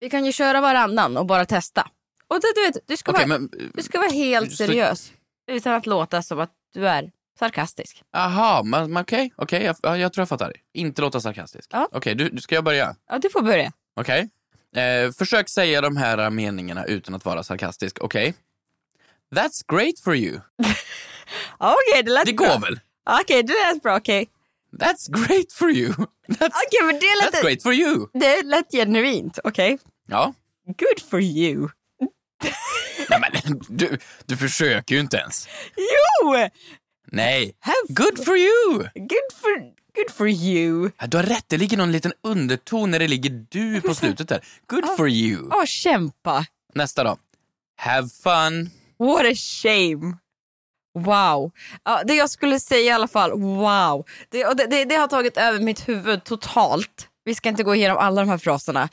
Vi 0.00 0.10
kan 0.10 0.24
ju 0.24 0.32
köra 0.32 0.60
varannan 0.60 1.16
och 1.16 1.26
bara 1.26 1.46
testa. 1.46 1.88
Och 2.28 2.40
det, 2.40 2.52
du, 2.54 2.66
vet, 2.66 2.86
du, 2.88 2.96
ska 2.96 3.12
Okej, 3.12 3.28
vara, 3.28 3.38
men... 3.38 3.50
du 3.74 3.82
ska 3.82 3.98
vara 3.98 4.10
helt 4.10 4.50
Så- 4.50 4.56
seriös 4.56 5.12
utan 5.50 5.74
att 5.74 5.86
låta 5.86 6.22
som 6.22 6.40
att 6.40 6.52
du 6.74 6.88
är 6.88 7.10
sarkastisk. 7.38 8.02
Aha, 8.16 8.62
men 8.62 8.92
men 8.92 9.02
okej, 9.02 9.32
okej, 9.36 9.62
jag, 9.64 9.76
ja, 9.82 9.96
jag 9.96 10.12
tror 10.12 10.22
jag 10.22 10.28
fattar. 10.28 10.52
Inte 10.74 11.02
låta 11.02 11.20
sarkastisk. 11.20 11.68
Ja. 11.72 11.88
Okej, 11.92 12.14
du, 12.14 12.40
ska 12.40 12.54
jag 12.54 12.64
börja? 12.64 12.96
Ja, 13.08 13.18
du 13.18 13.30
får 13.30 13.42
börja. 13.42 13.72
Okej. 13.96 14.28
Eh, 14.76 15.12
försök 15.12 15.48
säga 15.48 15.80
de 15.80 15.96
här 15.96 16.30
meningarna 16.30 16.84
utan 16.84 17.14
att 17.14 17.24
vara 17.24 17.42
sarkastisk. 17.42 17.98
Okej. 18.00 18.34
That's 19.34 19.64
great 19.76 20.00
for 20.04 20.16
you. 20.16 20.40
Ja, 21.58 21.74
Okej, 21.90 22.02
det 22.02 22.10
lät 22.10 22.26
Det 22.26 22.32
bra. 22.32 22.48
går 22.48 22.60
väl? 22.60 22.80
Okej, 23.20 23.42
det 23.42 23.52
lät 23.52 23.82
bra. 23.82 23.96
Okej, 23.96 24.28
That's 24.80 25.26
great 25.26 25.52
for 25.52 25.70
you. 25.70 25.92
That's, 26.28 26.50
Okej, 26.66 26.82
men 26.86 26.94
det 27.00 27.06
that's 27.06 27.32
lät, 27.32 27.42
great 27.42 27.62
for 27.62 27.72
you. 27.74 28.06
det 28.14 28.42
lät 28.42 28.70
genuint. 28.72 29.38
Okej. 29.44 29.78
Ja. 30.08 30.34
Good 30.66 31.10
for 31.10 31.20
you. 31.20 31.68
Nej, 33.10 33.20
men, 33.20 33.60
du, 33.68 33.98
du 34.26 34.36
försöker 34.36 34.94
ju 34.94 35.00
inte 35.00 35.16
ens. 35.16 35.48
Jo! 35.76 36.48
Nej. 37.12 37.56
Have 37.60 37.74
Good 37.88 38.24
for 38.24 38.36
you! 38.36 38.78
Good 38.94 39.32
for, 39.40 39.58
good 39.94 40.10
for 40.16 40.28
you. 40.28 40.90
Ja, 40.98 41.06
Du 41.06 41.16
har 41.16 41.24
rätt, 41.24 41.44
det 41.48 41.56
ligger 41.58 41.76
någon 41.76 41.92
liten 41.92 42.12
underton 42.22 42.90
när 42.90 42.98
det 42.98 43.08
ligger 43.08 43.46
du 43.50 43.80
på 43.80 43.94
slutet 43.94 44.28
där. 44.28 44.44
Good 44.66 44.96
for 44.96 45.08
you. 45.08 45.48
Åh, 45.52 45.64
kämpa. 45.64 46.46
Nästa 46.74 47.04
då. 47.04 47.16
Have 47.76 48.08
fun. 48.22 48.70
What 48.98 49.26
a 49.26 49.34
shame. 49.34 50.16
Wow. 50.94 51.50
Ja, 51.84 52.02
det 52.04 52.14
jag 52.14 52.30
skulle 52.30 52.60
säga 52.60 52.80
i 52.80 52.90
alla 52.90 53.08
fall, 53.08 53.30
wow. 53.40 54.04
Det, 54.28 54.54
det, 54.54 54.66
det, 54.66 54.84
det 54.84 54.94
har 54.94 55.08
tagit 55.08 55.36
över 55.36 55.58
mitt 55.58 55.88
huvud 55.88 56.24
totalt. 56.24 57.08
Vi 57.24 57.34
ska 57.34 57.48
inte 57.48 57.62
gå 57.62 57.74
igenom 57.74 57.98
alla 57.98 58.20
de 58.20 58.28
här 58.28 58.38
fraserna. 58.38 58.88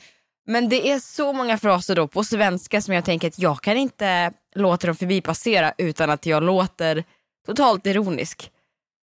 Men 0.46 0.68
det 0.68 0.90
är 0.90 0.98
så 0.98 1.32
många 1.32 1.58
fraser 1.58 1.96
då 1.96 2.08
på 2.08 2.24
svenska 2.24 2.82
som 2.82 2.94
jag 2.94 3.04
tänker 3.04 3.28
att 3.28 3.38
jag 3.38 3.60
kan 3.60 3.76
inte 3.76 4.32
låta 4.54 4.86
dem 4.86 4.96
förbipassera 4.96 5.72
utan 5.78 6.10
att 6.10 6.26
jag 6.26 6.42
låter 6.42 7.04
totalt 7.46 7.86
ironisk. 7.86 8.50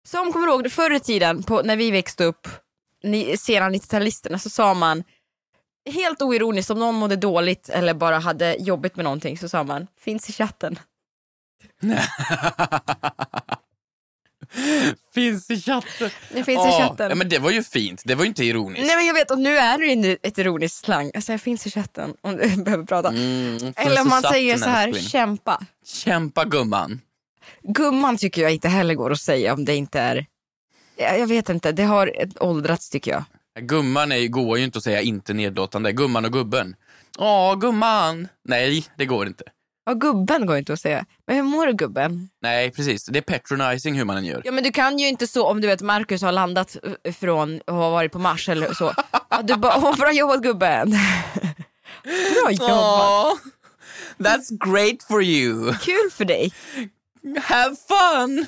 Som 0.07 0.33
kommer 0.33 0.47
ihåg 0.47 0.73
förr 0.73 0.95
i 0.95 1.01
tiden 1.01 1.43
på, 1.43 1.63
när 1.63 1.77
vi 1.77 1.91
växte 1.91 2.25
upp, 2.25 2.49
ni, 3.03 3.37
sena 3.37 3.71
90-talisterna, 3.71 4.39
så 4.39 4.51
sa 4.51 4.75
man 4.75 5.05
helt 5.91 6.23
oironiskt 6.23 6.71
om 6.71 6.79
någon 6.79 6.95
mådde 6.95 7.17
dåligt 7.17 7.69
eller 7.69 7.95
bara 7.95 8.19
hade 8.19 8.57
jobbigt 8.61 8.97
med 8.97 9.05
någonting 9.05 9.39
så 9.39 9.49
sa 9.49 9.65
man 9.65 9.87
finns 10.01 10.29
i 10.29 10.33
chatten. 10.33 10.79
Finns 15.15 15.51
i 15.51 15.61
chatten. 15.61 16.11
Det 16.33 16.45
finns 16.45 16.49
i 16.67 16.69
Åh, 16.69 16.79
chatten. 16.79 17.09
Ja, 17.09 17.15
men 17.15 17.29
det 17.29 17.39
var 17.39 17.51
ju 17.51 17.63
fint, 17.63 18.03
det 18.05 18.15
var 18.15 18.25
ju 18.25 18.29
inte 18.29 18.45
ironiskt. 18.45 18.87
Nej 18.87 18.97
men 18.97 19.07
jag 19.07 19.15
vet 19.15 19.31
och 19.31 19.39
nu 19.39 19.59
är 19.59 19.79
det 19.79 19.87
ju 19.87 20.17
ett 20.23 20.39
ironiskt 20.39 20.85
slang. 20.85 21.11
Alltså 21.15 21.33
jag 21.33 21.41
finns 21.41 21.67
i 21.67 21.71
chatten 21.71 22.15
om 22.21 22.37
du 22.37 22.57
behöver 22.65 22.85
prata. 22.85 23.09
Mm, 23.09 23.73
Eller 23.77 24.01
om 24.01 24.09
man 24.09 24.23
säger 24.23 24.57
så 24.59 24.69
här, 24.69 24.89
älskling. 24.89 25.09
kämpa. 25.09 25.61
Kämpa 25.87 26.45
gumman. 26.45 27.01
Gumman 27.63 28.17
tycker 28.17 28.43
jag 28.43 28.53
inte 28.53 28.69
heller 28.69 28.95
går 28.95 29.13
att 29.13 29.21
säga 29.21 29.55
om 29.55 29.65
det 29.65 29.75
inte 29.77 30.01
är... 30.01 30.27
Jag 30.97 31.19
jag 31.21 31.27
vet 31.27 31.49
inte, 31.49 31.73
det 31.73 31.83
har 31.85 32.13
åldrats 32.41 32.91
tycker 32.91 33.11
jag. 33.11 33.25
Gumman 33.61 34.13
är, 34.13 34.27
går 34.29 34.59
ju 34.59 34.65
inte 34.65 34.79
att 34.79 34.85
säga 34.85 35.01
inte 35.01 35.33
nedlåtande. 35.35 35.93
Gumman 35.93 36.25
och 36.25 36.33
gubben. 36.33 36.77
Ja, 37.19 37.55
gumman. 37.55 38.29
Nej, 38.45 38.85
det 38.97 39.07
går 39.07 39.27
inte. 39.27 39.45
Ja, 39.89 39.95
gubben 39.95 40.47
går 40.47 40.57
inte 40.57 40.73
att 40.73 40.81
säga. 40.81 41.05
Men 41.27 41.37
hur 41.37 41.43
mår 41.43 41.67
du 41.67 41.73
gubben? 41.73 42.29
Nej, 42.43 42.71
precis. 42.71 43.07
Det 43.07 43.19
är 43.19 43.39
patronizing 43.39 43.95
hur 43.95 44.05
man 44.05 44.17
än 44.17 44.25
gör. 44.25 44.43
Ja 44.45 44.53
men 44.53 44.65
du 44.65 44.73
kan 44.73 44.99
ju 44.99 45.09
inte 45.09 45.27
så 45.27 45.47
om 45.47 45.61
du 45.61 45.69
vet 45.69 45.83
Marcus 45.83 46.23
har 46.23 46.33
landat 46.33 46.77
eh, 47.05 47.13
från 47.13 47.61
och 47.61 47.75
har 47.75 47.91
varit 47.91 48.13
på 48.13 48.19
Mars 48.19 48.49
eller 48.49 48.75
så. 48.75 48.93
Ja, 49.31 49.43
du 49.43 49.57
bara, 49.57 49.77
åh, 49.77 49.97
bra 49.97 50.13
jobbat 50.13 50.43
gubben. 50.43 50.91
bra 52.03 52.51
jobbat. 52.51 52.71
Aw, 52.71 53.39
that's 54.19 54.73
great 54.73 55.03
for 55.09 55.23
you. 55.23 55.75
Kul 55.75 56.11
för 56.13 56.25
dig. 56.25 56.53
Have 57.43 57.77
fun! 57.89 58.47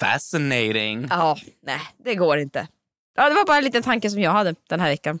Fascinating. 0.00 1.06
Ja, 1.10 1.36
nej 1.66 1.80
det 2.04 2.14
går 2.14 2.38
inte. 2.38 2.68
Ja, 3.16 3.28
det 3.28 3.34
var 3.34 3.44
bara 3.44 3.56
en 3.58 3.64
liten 3.64 3.82
tanke 3.82 4.10
som 4.10 4.20
jag 4.20 4.30
hade 4.30 4.54
den 4.68 4.80
här 4.80 4.88
veckan. 4.88 5.18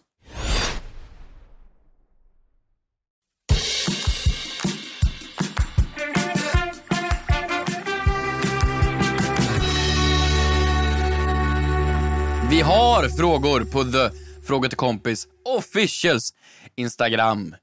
Har 12.72 13.08
frågor 13.08 13.64
på 13.64 13.84
The 13.84 14.10
Fråga 14.46 14.68
till 14.68 14.78
kompis 14.78 15.28
officials 15.44 16.34
Instagram. 16.76 17.54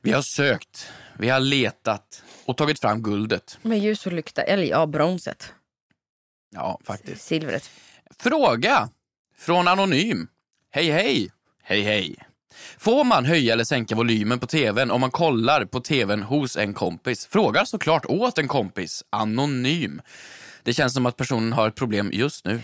Vi 0.00 0.12
har 0.12 0.22
sökt, 0.22 0.88
vi 1.18 1.28
har 1.28 1.40
letat 1.40 2.22
och 2.44 2.56
tagit 2.56 2.80
fram 2.80 3.02
guldet. 3.02 3.58
Med 3.62 3.78
ljus 3.78 4.06
och 4.06 4.12
lykta, 4.12 4.42
eller 4.42 4.64
ja 4.64 4.86
bronset, 4.86 5.52
Ja, 6.54 6.80
faktiskt. 6.84 7.22
silvret. 7.26 7.70
Fråga 8.18 8.88
från 9.38 9.68
Anonym. 9.68 10.26
Hej 10.70 10.90
hej! 10.90 11.30
Hej 11.62 11.82
hej! 11.82 12.16
Får 12.78 13.04
man 13.04 13.24
höja 13.24 13.52
eller 13.52 13.64
sänka 13.64 13.94
volymen 13.94 14.38
på 14.38 14.46
tvn 14.46 14.90
om 14.90 15.00
man 15.00 15.10
kollar 15.10 15.64
på 15.64 15.80
tvn 15.80 16.22
hos 16.22 16.56
en 16.56 16.74
kompis? 16.74 17.26
Frågar 17.26 17.64
såklart 17.64 18.06
åt 18.06 18.38
en 18.38 18.48
kompis. 18.48 19.04
Anonym. 19.10 20.02
Det 20.62 20.72
känns 20.72 20.94
som 20.94 21.06
att 21.06 21.16
personen 21.16 21.52
har 21.52 21.68
ett 21.68 21.74
problem 21.74 22.10
just 22.12 22.44
nu. 22.44 22.60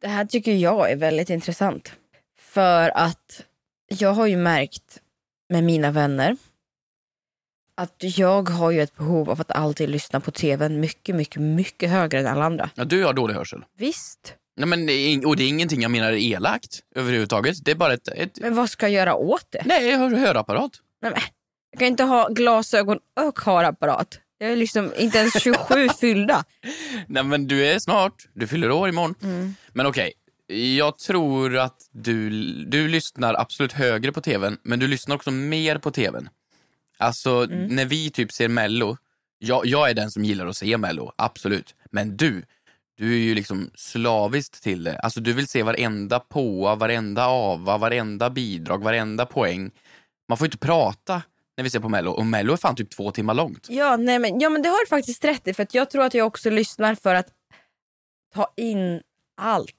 Det 0.00 0.08
här 0.08 0.24
tycker 0.24 0.52
jag 0.52 0.90
är 0.90 0.96
väldigt 0.96 1.30
intressant. 1.30 1.92
För 2.38 2.90
att 2.94 3.44
jag 3.88 4.12
har 4.12 4.26
ju 4.26 4.36
märkt 4.36 5.00
med 5.48 5.64
mina 5.64 5.90
vänner 5.90 6.36
att 7.74 7.94
jag 7.98 8.48
har 8.48 8.70
ju 8.70 8.82
ett 8.82 8.96
behov 8.96 9.30
av 9.30 9.40
att 9.40 9.50
alltid 9.50 9.88
lyssna 9.90 10.20
på 10.20 10.30
tvn 10.30 10.80
mycket, 10.80 11.14
mycket, 11.14 11.42
mycket 11.42 11.90
högre 11.90 12.20
än 12.20 12.26
alla 12.26 12.44
andra. 12.44 12.70
Ja, 12.74 12.84
du 12.84 13.04
har 13.04 13.12
dålig 13.12 13.34
hörsel. 13.34 13.64
Visst, 13.76 14.34
Nej, 14.56 14.68
men, 14.68 14.86
det 14.86 14.92
är 14.92 15.08
ing- 15.08 15.24
och 15.24 15.36
det 15.36 15.42
är 15.44 15.48
ingenting 15.48 15.82
jag 15.82 15.90
menar 15.90 16.12
är 16.12 16.16
elakt 16.16 16.80
överhuvudtaget. 16.94 17.64
Det 17.64 17.70
är 17.70 17.74
bara 17.74 17.92
ett... 17.92 18.08
ett 18.08 18.40
men 18.40 18.54
vad 18.54 18.70
ska 18.70 18.86
jag 18.86 18.92
göra 18.92 19.14
åt 19.14 19.46
det? 19.50 19.62
nej, 19.66 19.96
hör, 19.96 20.10
hörapparat. 20.10 20.72
Nej, 21.02 21.10
men, 21.12 21.20
jag 21.70 21.78
kan 21.78 21.88
inte 21.88 22.04
ha 22.04 22.28
glasögon 22.28 22.98
och 23.26 23.40
hörapparat. 23.40 24.20
Jag 24.38 24.52
är 24.52 24.56
liksom 24.56 24.92
inte 24.96 25.18
ens 25.18 25.42
27 25.42 25.88
fyllda. 26.00 26.44
Nej 27.06 27.22
men 27.22 27.46
du 27.46 27.66
är 27.66 27.78
snart, 27.78 28.14
du 28.34 28.46
fyller 28.46 28.70
år 28.70 28.88
imorgon. 28.88 29.14
Mm. 29.22 29.54
Men 29.72 29.86
okej, 29.86 30.12
jag 30.76 30.98
tror 30.98 31.56
att 31.56 31.88
du, 31.92 32.30
du 32.64 32.88
lyssnar 32.88 33.34
absolut 33.34 33.72
högre 33.72 34.12
på 34.12 34.20
tvn, 34.20 34.58
men 34.62 34.78
du 34.78 34.86
lyssnar 34.88 35.16
också 35.16 35.30
mer 35.30 35.78
på 35.78 35.90
tvn. 35.90 36.28
Alltså 36.98 37.30
Mm. 37.44 37.66
när 37.66 37.84
vi 37.84 38.10
typ 38.10 38.32
ser 38.32 38.48
mello, 38.48 38.96
jag, 39.38 39.66
jag 39.66 39.90
är 39.90 39.94
den 39.94 40.10
som 40.10 40.24
gillar 40.24 40.46
att 40.46 40.56
se 40.56 40.76
mello, 40.78 41.12
absolut. 41.16 41.74
Men 41.90 42.16
du, 42.16 42.42
du 42.98 43.12
är 43.14 43.18
ju 43.18 43.34
liksom 43.34 43.70
slaviskt 43.74 44.62
till 44.62 44.84
det. 44.84 44.98
Alltså 44.98 45.20
du 45.20 45.32
vill 45.32 45.46
se 45.48 45.62
varenda 45.62 46.20
påa, 46.20 46.74
varenda 46.74 47.26
ava, 47.26 47.78
varenda 47.78 48.30
bidrag, 48.30 48.82
varenda 48.84 49.26
poäng. 49.26 49.70
Man 50.28 50.38
får 50.38 50.44
inte 50.46 50.58
prata 50.58 51.22
när 51.58 51.64
vi 51.64 51.70
ser 51.70 51.80
på 51.80 51.88
mello 51.88 52.10
och 52.10 52.26
mello 52.26 52.52
är 52.52 52.56
fan 52.56 52.76
typ 52.76 52.90
två 52.90 53.10
timmar 53.10 53.34
långt. 53.34 53.66
Ja, 53.68 53.96
nej, 53.96 54.18
men, 54.18 54.40
ja 54.40 54.48
men 54.48 54.62
det 54.62 54.68
har 54.68 54.80
du 54.80 54.86
faktiskt 54.86 55.24
rätt 55.24 55.48
i 55.48 55.54
för 55.54 55.62
att 55.62 55.74
jag 55.74 55.90
tror 55.90 56.04
att 56.04 56.14
jag 56.14 56.26
också 56.26 56.50
lyssnar 56.50 56.94
för 56.94 57.14
att 57.14 57.26
ta 58.34 58.52
in 58.56 59.02
allt. 59.36 59.74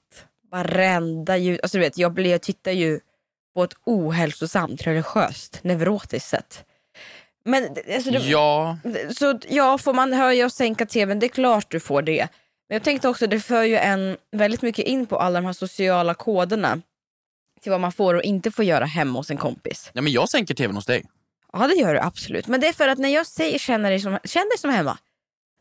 Varenda 0.50 1.36
ljud. 1.36 1.60
Alltså 1.62 1.78
du 1.78 1.84
vet, 1.84 1.98
jag, 1.98 2.12
blir, 2.12 2.30
jag 2.30 2.42
tittar 2.42 2.72
ju 2.72 3.00
på 3.54 3.64
ett 3.64 3.74
ohälsosamt, 3.84 4.82
religiöst, 4.82 5.60
neurotiskt 5.62 6.28
sätt. 6.28 6.64
Men 7.44 7.64
alltså, 7.94 8.10
det, 8.10 8.18
Ja, 8.18 8.78
Så 9.16 9.38
ja, 9.48 9.78
får 9.78 9.94
man 9.94 10.12
höja 10.12 10.44
och 10.44 10.52
sänka 10.52 10.86
tvn, 10.86 11.18
det 11.18 11.26
är 11.26 11.28
klart 11.28 11.70
du 11.70 11.80
får 11.80 12.02
det. 12.02 12.28
Men 12.68 12.74
jag 12.74 12.82
tänkte 12.82 13.08
också, 13.08 13.26
det 13.26 13.40
för 13.40 13.62
ju 13.62 13.76
en 13.76 14.16
väldigt 14.32 14.62
mycket 14.62 14.84
in 14.84 15.06
på 15.06 15.18
alla 15.18 15.40
de 15.40 15.46
här 15.46 15.52
sociala 15.52 16.14
koderna 16.14 16.80
till 17.60 17.70
vad 17.70 17.80
man 17.80 17.92
får 17.92 18.14
och 18.14 18.22
inte 18.22 18.50
får 18.50 18.64
göra 18.64 18.84
hemma 18.84 19.18
hos 19.18 19.30
en 19.30 19.36
kompis. 19.36 19.90
ja 19.92 20.02
men 20.02 20.12
jag 20.12 20.28
sänker 20.28 20.54
tvn 20.54 20.76
hos 20.76 20.86
dig. 20.86 21.04
Ja 21.52 21.66
det 21.66 21.74
gör 21.74 21.94
du 21.94 22.00
absolut. 22.00 22.46
Men 22.46 22.60
det 22.60 22.68
är 22.68 22.72
för 22.72 22.88
att 22.88 22.98
när 22.98 23.08
jag 23.08 23.26
säger 23.26 23.58
känner 23.58 23.90
dig 23.90 24.00
som, 24.00 24.18
känn 24.24 24.48
dig 24.48 24.58
som 24.58 24.70
hemma 24.70 24.98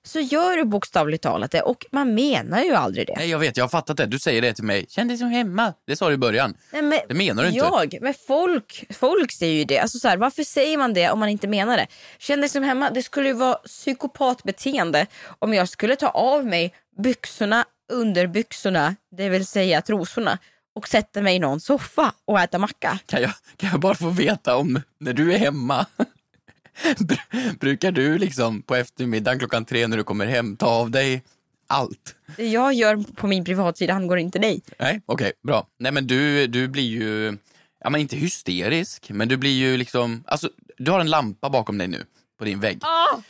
så 0.07 0.19
gör 0.19 0.57
du 0.57 0.65
bokstavligt 0.65 1.23
talat 1.23 1.51
det 1.51 1.61
och 1.61 1.85
man 1.91 2.13
menar 2.15 2.61
ju 2.63 2.73
aldrig 2.73 3.07
det. 3.07 3.13
Nej 3.17 3.29
jag 3.29 3.39
vet, 3.39 3.57
jag 3.57 3.63
har 3.63 3.69
fattat 3.69 3.97
det. 3.97 4.05
Du 4.05 4.19
säger 4.19 4.41
det 4.41 4.53
till 4.53 4.63
mig. 4.63 4.85
Känn 4.89 5.07
dig 5.07 5.17
som 5.17 5.27
hemma. 5.27 5.73
Det 5.87 5.95
sa 5.95 6.07
du 6.07 6.13
i 6.13 6.17
början. 6.17 6.57
Nej, 6.73 6.81
men 6.81 6.99
Det 7.07 7.13
menar 7.13 7.43
du 7.43 7.49
inte. 7.49 7.59
Jag, 7.59 7.97
men 8.01 8.13
folk, 8.27 8.85
folk 8.93 9.31
säger 9.31 9.53
ju 9.53 9.63
det. 9.63 9.79
Alltså 9.79 9.99
så 9.99 10.07
här, 10.07 10.17
varför 10.17 10.43
säger 10.43 10.77
man 10.77 10.93
det 10.93 11.09
om 11.09 11.19
man 11.19 11.29
inte 11.29 11.47
menar 11.47 11.77
det? 11.77 11.87
Känn 12.19 12.39
dig 12.39 12.49
som 12.49 12.63
hemma. 12.63 12.89
Det 12.89 13.03
skulle 13.03 13.27
ju 13.27 13.33
vara 13.33 13.55
psykopatbeteende 13.55 15.07
om 15.39 15.53
jag 15.53 15.69
skulle 15.69 15.95
ta 15.95 16.07
av 16.07 16.45
mig 16.45 16.73
byxorna 16.97 17.65
under 17.91 18.27
byxorna, 18.27 18.95
det 19.11 19.29
vill 19.29 19.45
säga 19.45 19.81
trosorna 19.81 20.37
och 20.79 20.87
sätta 20.87 21.21
mig 21.21 21.35
i 21.35 21.39
någon 21.39 21.59
soffa 21.59 22.13
och 22.25 22.39
äta 22.39 22.57
macka. 22.57 22.99
Kan 23.05 23.21
jag, 23.21 23.31
kan 23.57 23.69
jag 23.69 23.79
bara 23.79 23.95
få 23.95 24.09
veta 24.09 24.55
om 24.55 24.81
när 24.99 25.13
du 25.13 25.33
är 25.33 25.37
hemma, 25.37 25.85
br- 26.97 27.57
brukar 27.59 27.91
du 27.91 28.17
liksom 28.17 28.61
på 28.61 28.75
eftermiddagen 28.75 29.39
klockan 29.39 29.65
tre 29.65 29.87
när 29.87 29.97
du 29.97 30.03
kommer 30.03 30.25
hem 30.25 30.57
ta 30.57 30.65
av 30.67 30.91
dig 30.91 31.23
allt? 31.67 32.15
Det 32.37 32.47
jag 32.47 32.73
gör 32.73 33.03
på 33.15 33.27
min 33.27 33.45
privatsida 33.45 33.93
angår 33.93 34.19
inte 34.19 34.39
dig. 34.39 34.61
Nej, 34.79 35.01
okej, 35.05 35.31
bra. 35.43 35.67
Nej 35.79 35.91
men 35.91 36.07
du, 36.07 36.47
du 36.47 36.67
blir 36.67 36.83
ju, 36.89 37.37
ja 37.83 37.89
men 37.89 38.01
inte 38.01 38.15
hysterisk, 38.15 39.09
men 39.09 39.27
du 39.27 39.37
blir 39.37 39.51
ju 39.57 39.77
liksom, 39.77 40.23
alltså 40.27 40.49
du 40.77 40.91
har 40.91 40.99
en 40.99 41.09
lampa 41.09 41.49
bakom 41.49 41.77
dig 41.77 41.87
nu 41.87 42.05
på 42.39 42.45
din 42.45 42.59
vägg. 42.59 42.81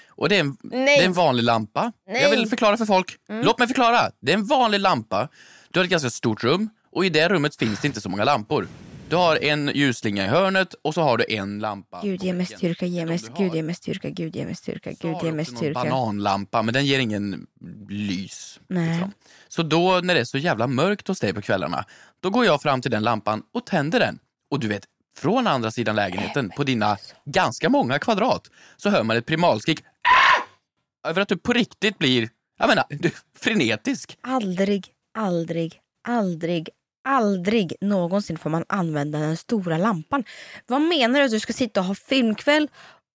Och 0.10 0.30
det 0.30 0.36
är, 0.36 0.40
en, 0.40 0.58
det 0.62 0.78
är 1.00 1.06
en 1.06 1.14
vanlig 1.14 1.44
lampa. 1.44 1.92
Nej. 2.08 2.22
Jag 2.22 2.30
vill 2.30 2.48
förklara 2.50 2.78
för 2.78 2.86
folk. 2.86 3.18
Låt 3.28 3.60
mig 3.60 3.68
förklara. 3.68 4.12
Det 4.22 4.32
är 4.32 4.38
en 4.38 4.46
vanlig 4.46 4.80
lampa. 4.80 5.30
Du 5.72 5.80
har 5.80 5.84
ett 5.84 5.90
ganska 5.92 6.10
stort 6.10 6.44
rum 6.44 6.70
och 6.92 7.06
i 7.06 7.10
det 7.10 7.30
rummet 7.30 7.56
finns 7.56 7.82
det 7.82 7.88
inte 7.88 8.02
så 8.02 8.10
många 8.10 8.24
lampor. 8.24 8.68
Du 9.10 9.16
har 9.16 9.44
en 9.44 9.72
ljusslinga 9.76 10.26
i 10.26 10.28
hörnet 10.28 10.76
och 10.82 10.94
så 10.94 11.02
har 11.02 11.18
du 11.18 11.26
en 11.30 11.60
lampa. 11.60 12.00
Gud 12.04 12.24
ge 12.24 12.34
mig 12.34 12.46
styrka, 12.46 12.86
ge 12.86 13.06
mig, 13.06 13.20
Gud 13.38 13.56
ge 13.56 13.64
mig 13.64 13.76
styrka, 13.76 14.10
Gud 14.10 14.36
ge 14.36 14.46
mig 14.46 14.56
styrka, 14.56 14.92
Gud 14.92 15.18
ge 15.24 15.32
mig 15.32 15.46
styrka. 15.46 15.84
bananlampa, 15.84 16.62
men 16.62 16.74
den 16.74 16.86
ger 16.86 17.00
ingen 17.00 17.48
lys. 17.90 18.60
Nej. 18.68 18.90
Liksom. 18.90 19.12
Så 19.48 19.64
då 19.64 20.00
när 20.04 20.14
det 20.14 20.20
är 20.20 20.26
så 20.26 20.38
jävla 20.38 20.68
mörkt 20.68 21.08
hos 21.08 21.20
dig 21.20 21.34
på 21.34 21.42
kvällarna, 21.42 21.86
då 22.20 22.30
går 22.30 22.46
jag 22.46 22.62
fram 22.62 22.82
till 22.82 22.92
den 22.92 23.04
lampan 23.04 23.44
och 23.54 23.66
tänder 23.66 24.00
den. 24.00 24.20
Och 24.52 24.60
du 24.60 24.68
vet, 24.68 24.84
från 25.18 25.48
andra 25.48 25.72
sidan 25.72 25.96
lägenheten, 25.96 26.50
på 26.50 26.64
dina 26.64 26.98
ganska 27.26 27.70
många 27.70 28.00
kvadrat, 28.00 28.50
så 28.78 28.90
hör 28.90 29.04
man 29.04 29.18
ett 29.18 29.26
primalskrik. 29.26 29.80
Ah! 29.84 31.10
Över 31.10 31.22
att 31.22 31.28
du 31.28 31.38
på 31.38 31.54
riktigt 31.54 31.98
blir, 31.98 32.30
jag 32.58 32.68
menar, 32.70 32.86
du, 32.90 33.12
frenetisk. 33.38 34.18
Aldrig, 34.22 34.88
aldrig, 35.18 35.80
aldrig, 36.08 36.70
aldrig 37.08 37.74
någonsin 37.82 38.38
får 38.38 38.50
man 38.50 38.66
använda 38.70 39.20
den 39.20 39.38
stora 39.38 39.78
lampan. 39.78 40.24
Vad 40.68 40.82
menar 40.82 41.20
du 41.20 41.26
att 41.26 41.32
du 41.32 41.40
ska 41.40 41.54
sitta 41.54 41.80
och 41.80 41.86
ha 41.86 41.96
filmkväll 41.96 42.68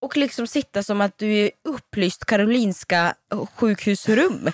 och 0.03 0.17
liksom 0.17 0.47
sitta 0.47 0.83
som 0.83 1.01
att 1.01 1.19
du 1.19 1.33
är 1.33 1.51
upplyst 1.69 2.25
Karolinska 2.25 3.15
eh, 3.33 3.47
sjukhusrum? 3.47 4.51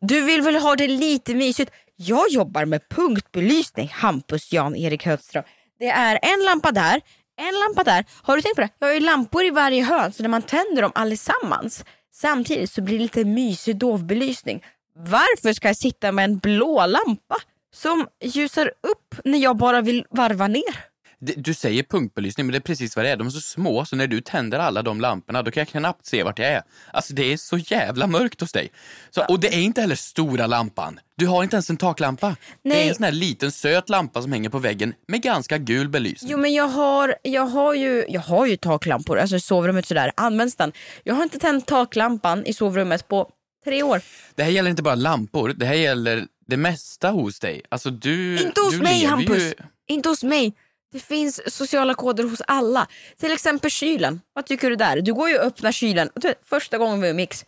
Du 0.00 0.20
vill 0.20 0.42
väl 0.42 0.56
ha 0.56 0.76
det 0.76 0.88
lite 0.88 1.34
mysigt? 1.34 1.72
Jag 1.96 2.30
jobbar 2.30 2.64
med 2.64 2.88
punktbelysning, 2.88 3.90
Hampus 3.94 4.52
Jan-Erik 4.52 5.06
Högström. 5.06 5.44
Det 5.78 5.88
är 5.88 6.18
en 6.22 6.44
lampa 6.44 6.72
där, 6.72 7.00
en 7.36 7.54
lampa 7.60 7.84
där. 7.84 8.04
Har 8.22 8.36
du 8.36 8.42
tänkt 8.42 8.54
på 8.54 8.60
det? 8.60 8.68
Jag 8.78 8.86
har 8.86 8.94
ju 8.94 9.00
lampor 9.00 9.44
i 9.44 9.50
varje 9.50 9.84
hörn 9.84 10.12
så 10.12 10.22
när 10.22 10.30
man 10.30 10.42
tänder 10.42 10.82
dem 10.82 10.92
allesammans 10.94 11.84
samtidigt 12.14 12.70
så 12.70 12.82
blir 12.82 12.96
det 12.98 13.02
lite 13.02 13.24
mysig 13.24 13.76
dovbelysning. 13.76 14.64
Varför 14.94 15.52
ska 15.52 15.68
jag 15.68 15.76
sitta 15.76 16.12
med 16.12 16.24
en 16.24 16.38
blå 16.38 16.86
lampa 16.86 17.36
som 17.74 18.06
ljusar 18.24 18.66
upp 18.66 19.14
när 19.24 19.38
jag 19.38 19.56
bara 19.56 19.80
vill 19.80 20.04
varva 20.10 20.46
ner? 20.48 20.84
Det- 21.20 21.32
Du 21.36 21.54
säger 21.54 21.82
punktbelysning, 21.82 22.46
men 22.46 22.52
det 22.52 22.58
är 22.58 22.60
precis 22.60 22.96
vad 22.96 23.04
det 23.04 23.08
är. 23.10 23.16
De 23.16 23.26
är 23.26 23.30
så 23.30 23.40
små, 23.40 23.84
så 23.84 23.96
när 23.96 24.06
du 24.06 24.20
tänder 24.20 24.58
alla 24.58 24.82
de 24.82 25.00
lamporna, 25.00 25.42
då 25.42 25.50
kan 25.50 25.60
jag 25.60 25.68
knappt 25.68 26.06
se 26.06 26.22
vart 26.22 26.38
jag 26.38 26.48
är. 26.48 26.62
Alltså 26.92 27.14
det 27.14 27.32
är 27.32 27.36
så 27.36 27.58
jävla 27.58 28.06
mörkt 28.06 28.40
hos 28.40 28.52
dig. 28.52 28.70
Så, 29.10 29.24
och 29.28 29.40
det 29.40 29.48
är 29.54 29.60
inte 29.60 29.80
heller 29.80 29.94
stora 29.96 30.46
lampan. 30.46 31.00
Du 31.16 31.26
har 31.26 31.42
inte 31.42 31.56
ens 31.56 31.70
en 31.70 31.76
taklampa. 31.76 32.28
Det 32.28 32.68
Nej. 32.68 32.84
är 32.84 32.88
en 32.88 32.94
sån 32.94 33.04
här 33.04 33.12
liten 33.12 33.52
söt 33.52 33.88
lampa 33.88 34.22
som 34.22 34.32
hänger 34.32 34.48
på 34.50 34.58
väggen 34.58 34.94
med 35.08 35.22
ganska 35.22 35.58
gul 35.58 35.88
belysning. 35.88 36.30
Jo 36.32 36.38
men 36.38 36.54
jag 36.54 36.68
har, 36.68 37.14
jag 37.22 37.46
har, 37.46 37.74
ju, 37.74 38.04
jag 38.08 38.20
har 38.20 38.46
ju 38.46 38.56
taklampor, 38.56 39.18
alltså 39.18 39.36
i 39.36 39.40
sovrummet 39.40 39.86
sådär, 39.86 40.12
används 40.16 40.56
den. 40.56 40.72
Jag 41.04 41.14
har 41.14 41.22
inte 41.22 41.38
tänt 41.38 41.66
taklampan 41.66 42.46
i 42.46 42.52
sovrummet 42.52 43.08
på 43.08 43.30
tre 43.64 43.82
år. 43.82 44.00
Det 44.34 44.42
här 44.42 44.50
gäller 44.50 44.70
inte 44.70 44.82
bara 44.82 44.94
lampor, 44.94 45.52
det 45.56 45.66
här 45.66 45.74
gäller 45.74 46.26
det 46.48 46.56
mesta 46.56 47.10
hos 47.10 47.40
dig. 47.40 47.62
Alltså 47.68 47.90
du, 47.90 48.42
Inte 48.42 48.60
hos 48.60 48.70
du 48.74 48.82
mig 48.82 49.00
lever 49.00 49.10
Hampus. 49.10 49.42
Ju... 49.42 49.54
Inte 49.86 50.08
hos 50.08 50.22
mig. 50.24 50.54
Det 50.92 51.00
finns 51.00 51.54
sociala 51.54 51.94
koder 51.94 52.24
hos 52.24 52.42
alla. 52.46 52.88
Till 53.16 53.32
exempel 53.32 53.70
kylen. 53.70 54.20
Vad 54.32 54.46
tycker 54.46 54.70
du 54.70 54.76
där? 54.76 55.00
Du 55.00 55.14
går 55.14 55.28
ju 55.28 55.38
och 55.38 55.44
öppnar 55.44 55.72
kylen. 55.72 56.10
Första 56.44 56.78
gången 56.78 57.00
vi 57.00 57.08
umgicks, 57.08 57.44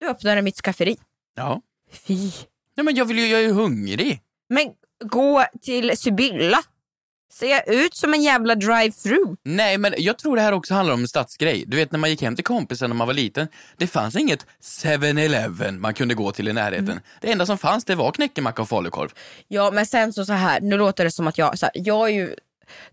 du 0.00 0.06
öppnade 0.06 0.42
mitt 0.42 0.56
skafferi. 0.56 0.96
Ja. 1.36 1.62
Fy. 1.92 2.30
Nej, 2.76 2.84
men 2.84 2.94
jag, 2.94 3.04
vill 3.04 3.18
ju, 3.18 3.26
jag 3.26 3.40
är 3.40 3.44
ju 3.44 3.52
hungrig. 3.52 4.20
Men 4.48 4.66
gå 5.04 5.44
till 5.62 5.98
Sibylla. 5.98 6.62
Ser 7.30 7.50
jag 7.50 7.68
ut 7.68 7.94
som 7.94 8.14
en 8.14 8.22
jävla 8.22 8.54
drive-through? 8.54 9.36
Nej, 9.42 9.78
men 9.78 9.94
jag 9.98 10.18
tror 10.18 10.36
det 10.36 10.42
här 10.42 10.52
också 10.52 10.74
handlar 10.74 10.94
om 10.94 11.00
en 11.00 11.08
stadsgrej. 11.08 11.64
Du 11.66 11.76
vet 11.76 11.92
när 11.92 11.98
man 11.98 12.10
gick 12.10 12.22
hem 12.22 12.36
till 12.36 12.44
kompisen 12.44 12.90
när 12.90 12.96
man 12.96 13.06
var 13.06 13.14
liten, 13.14 13.48
det 13.76 13.86
fanns 13.86 14.16
inget 14.16 14.46
7-Eleven 14.84 15.80
man 15.80 15.94
kunde 15.94 16.14
gå 16.14 16.32
till 16.32 16.48
i 16.48 16.52
närheten. 16.52 16.90
Mm. 16.90 17.00
Det 17.20 17.32
enda 17.32 17.46
som 17.46 17.58
fanns 17.58 17.84
det 17.84 17.94
var 17.94 18.12
knäckemacka 18.12 18.62
och 18.62 18.68
falukorv. 18.68 19.08
Ja 19.48 19.70
men 19.70 19.86
sen 19.86 20.12
så, 20.12 20.24
så 20.24 20.32
här, 20.32 20.60
nu 20.60 20.76
låter 20.76 21.04
det 21.04 21.10
som 21.10 21.26
att 21.26 21.38
jag, 21.38 21.58
så 21.58 21.66
här, 21.66 21.72
jag 21.74 22.08
är 22.08 22.12
ju, 22.12 22.34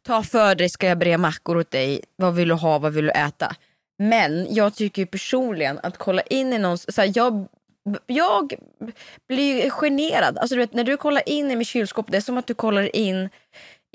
ta 0.01 0.23
för 0.23 0.55
dig 0.55 0.69
ska 0.69 0.87
jag 0.87 0.97
bre 0.97 1.17
mackor 1.17 1.57
åt 1.57 1.71
dig, 1.71 2.01
vad 2.15 2.35
vill 2.35 2.47
du 2.47 2.53
ha, 2.55 2.79
vad 2.79 2.93
vill 2.93 3.05
du 3.05 3.11
äta? 3.11 3.55
Men 3.97 4.53
jag 4.53 4.75
tycker 4.75 5.01
ju 5.01 5.05
personligen 5.05 5.79
att 5.83 5.97
kolla 5.97 6.21
in 6.21 6.53
i 6.53 6.57
någons, 6.57 6.95
så 6.95 7.01
här, 7.01 7.11
jag, 7.15 7.47
jag 8.05 8.53
blir 9.27 9.69
generad. 9.69 10.37
Alltså 10.37 10.55
du 10.55 10.61
vet 10.61 10.73
när 10.73 10.83
du 10.83 10.97
kollar 10.97 11.29
in 11.29 11.51
i 11.51 11.55
mitt 11.55 11.67
kylskåp, 11.67 12.05
det 12.09 12.17
är 12.17 12.21
som 12.21 12.37
att 12.37 12.47
du 12.47 12.53
kollar 12.53 12.95
in 12.95 13.29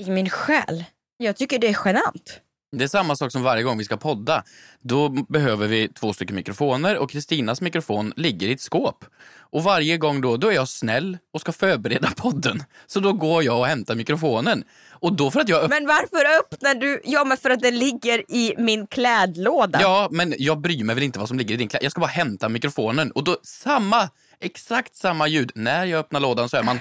i 0.00 0.10
min 0.10 0.30
själ. 0.30 0.84
Jag 1.16 1.36
tycker 1.36 1.58
det 1.58 1.66
är 1.68 1.78
genant. 1.84 2.40
Det 2.76 2.84
är 2.84 2.88
samma 2.88 3.16
sak 3.16 3.32
som 3.32 3.42
varje 3.42 3.62
gång 3.62 3.78
vi 3.78 3.84
ska 3.84 3.96
podda. 3.96 4.44
Då 4.80 5.08
behöver 5.08 5.66
vi 5.66 5.88
två 5.88 6.12
stycken 6.12 6.36
mikrofoner 6.36 6.96
och 6.98 7.10
Kristinas 7.10 7.60
mikrofon 7.60 8.12
ligger 8.16 8.48
i 8.48 8.52
ett 8.52 8.60
skåp. 8.60 9.04
Och 9.38 9.62
varje 9.62 9.96
gång 9.96 10.20
då, 10.20 10.36
då 10.36 10.48
är 10.48 10.52
jag 10.52 10.68
snäll 10.68 11.18
och 11.32 11.40
ska 11.40 11.52
förbereda 11.52 12.10
podden. 12.16 12.64
Så 12.86 13.00
då 13.00 13.12
går 13.12 13.42
jag 13.42 13.58
och 13.58 13.66
hämtar 13.66 13.94
mikrofonen. 13.94 14.64
Och 14.90 15.12
då 15.12 15.30
för 15.30 15.40
att 15.40 15.48
jag... 15.48 15.70
Men 15.70 15.86
varför 15.86 16.38
öppnar 16.40 16.74
du? 16.74 17.00
Ja 17.04 17.24
men 17.24 17.36
för 17.36 17.50
att 17.50 17.60
den 17.60 17.78
ligger 17.78 18.30
i 18.30 18.54
min 18.58 18.86
klädlåda. 18.86 19.78
Ja, 19.82 20.08
men 20.10 20.34
jag 20.38 20.60
bryr 20.60 20.84
mig 20.84 20.94
väl 20.94 21.04
inte 21.04 21.18
vad 21.18 21.28
som 21.28 21.38
ligger 21.38 21.54
i 21.54 21.58
din 21.58 21.68
kläder. 21.68 21.84
Jag 21.84 21.92
ska 21.92 22.00
bara 22.00 22.06
hämta 22.06 22.48
mikrofonen. 22.48 23.10
Och 23.10 23.24
då 23.24 23.36
samma, 23.42 24.08
exakt 24.40 24.96
samma 24.96 25.28
ljud. 25.28 25.52
När 25.54 25.84
jag 25.84 26.00
öppnar 26.00 26.20
lådan 26.20 26.48
så 26.48 26.56
är 26.56 26.62
man... 26.62 26.80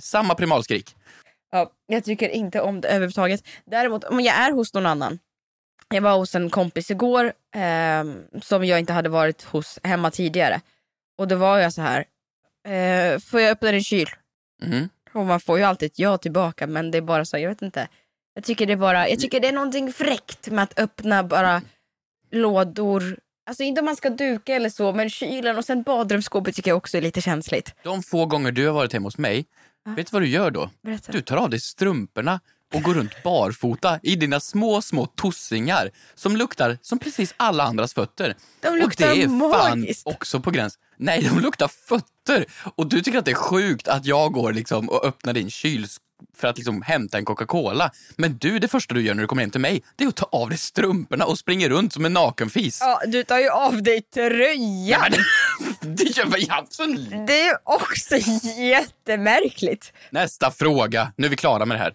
Samma 0.00 0.34
primalskrik. 0.34 0.94
Ja, 1.54 1.70
jag 1.86 2.04
tycker 2.04 2.28
inte 2.28 2.60
om 2.60 2.80
det 2.80 2.88
överhuvudtaget. 2.88 3.44
Däremot 3.64 4.04
om 4.04 4.20
jag 4.20 4.36
är 4.36 4.52
hos 4.52 4.74
någon 4.74 4.86
annan. 4.86 5.18
Jag 5.88 6.02
var 6.02 6.16
hos 6.16 6.34
en 6.34 6.50
kompis 6.50 6.90
igår 6.90 7.32
ehm, 7.54 8.22
som 8.42 8.64
jag 8.64 8.78
inte 8.78 8.92
hade 8.92 9.08
varit 9.08 9.42
hos 9.42 9.78
hemma 9.82 10.10
tidigare. 10.10 10.60
Och 11.18 11.28
då 11.28 11.36
var 11.36 11.58
jag 11.58 11.72
så 11.72 11.82
här. 11.82 12.04
Eh, 12.68 13.18
får 13.18 13.40
jag 13.40 13.50
öppna 13.50 13.72
din 13.72 13.84
kyl? 13.84 14.08
Mhm. 14.62 14.88
Och 15.12 15.26
man 15.26 15.40
får 15.40 15.58
ju 15.58 15.64
alltid 15.64 15.86
ett 15.86 15.98
ja 15.98 16.18
tillbaka 16.18 16.66
men 16.66 16.90
det 16.90 16.98
är 16.98 17.02
bara 17.02 17.24
så, 17.24 17.38
jag 17.38 17.48
vet 17.48 17.62
inte. 17.62 17.88
Jag 18.34 18.44
tycker 18.44 18.66
det 18.66 18.72
är 18.72 18.76
bara, 18.76 19.08
jag 19.08 19.20
tycker 19.20 19.40
det 19.40 19.48
är 19.48 19.52
någonting 19.52 19.92
fräckt 19.92 20.50
med 20.50 20.62
att 20.62 20.78
öppna 20.78 21.24
bara 21.24 21.62
lådor. 22.30 23.18
Alltså 23.46 23.62
inte 23.62 23.80
om 23.80 23.84
man 23.84 23.96
ska 23.96 24.10
duka 24.10 24.54
eller 24.54 24.70
så 24.70 24.92
men 24.92 25.10
kylen 25.10 25.58
och 25.58 25.64
sen 25.64 25.82
badrumsskåpet 25.82 26.56
tycker 26.56 26.70
jag 26.70 26.76
också 26.76 26.96
är 26.96 27.02
lite 27.02 27.20
känsligt. 27.20 27.74
De 27.82 28.02
få 28.02 28.26
gånger 28.26 28.52
du 28.52 28.66
har 28.66 28.74
varit 28.74 28.92
hemma 28.92 29.06
hos 29.06 29.18
mig, 29.18 29.46
vet 29.84 30.06
du 30.06 30.10
vad 30.10 30.22
du 30.22 30.28
gör 30.28 30.50
då? 30.50 30.70
Berätta. 30.82 31.12
Du 31.12 31.20
tar 31.20 31.36
av 31.36 31.50
dig 31.50 31.60
strumporna 31.60 32.40
och 32.74 32.82
går 32.82 32.94
runt 32.94 33.22
barfota 33.22 34.00
i 34.02 34.16
dina 34.16 34.40
små, 34.40 34.82
små 34.82 35.06
tossingar 35.06 35.90
som 36.14 36.36
luktar 36.36 36.78
som 36.82 36.98
precis 36.98 37.34
alla 37.36 37.64
andras 37.64 37.94
fötter. 37.94 38.36
De 38.60 38.76
luktar 38.76 39.10
och 39.10 39.16
det 39.16 39.22
är 39.22 39.28
magiskt. 39.28 40.02
fan 40.02 40.12
också 40.14 40.40
på 40.40 40.50
gräns. 40.50 40.78
Nej, 40.96 41.22
de 41.22 41.40
luktar 41.40 41.68
fötter! 41.68 42.44
Och 42.74 42.86
du 42.86 43.00
tycker 43.00 43.18
att 43.18 43.24
det 43.24 43.30
är 43.30 43.34
sjukt 43.34 43.88
att 43.88 44.06
jag 44.06 44.32
går 44.32 44.52
liksom 44.52 44.88
och 44.88 45.04
öppnar 45.04 45.32
din 45.32 45.50
kyl 45.50 45.86
för 46.36 46.48
att 46.48 46.56
liksom 46.58 46.82
hämta 46.82 47.18
en 47.18 47.24
Coca-Cola. 47.24 47.90
Men 48.16 48.38
du, 48.38 48.58
det 48.58 48.68
första 48.68 48.94
du 48.94 49.02
gör 49.02 49.14
när 49.14 49.22
du 49.22 49.26
kommer 49.26 49.42
hem 49.42 49.50
till 49.50 49.60
mig, 49.60 49.82
det 49.96 50.04
är 50.04 50.08
att 50.08 50.16
ta 50.16 50.28
av 50.32 50.48
dig 50.48 50.58
strumporna 50.58 51.24
och 51.24 51.38
springa 51.38 51.68
runt 51.68 51.92
som 51.92 52.04
en 52.04 52.12
nakenfis. 52.12 52.78
Ja, 52.80 53.00
du 53.06 53.24
tar 53.24 53.38
ju 53.38 53.48
av 53.50 53.82
dig 53.82 54.02
tröjan. 54.02 55.12
Men, 55.80 55.94
det 55.96 56.16
gör 56.16 56.26
väl 56.26 56.46
absolut 56.48 57.10
Det 57.26 57.40
är 57.40 57.56
också 57.64 58.16
jättemärkligt. 58.60 59.92
Nästa 60.10 60.50
fråga. 60.50 61.12
Nu 61.16 61.26
är 61.26 61.30
vi 61.30 61.36
klara 61.36 61.66
med 61.66 61.76
det 61.76 61.80
här. 61.80 61.94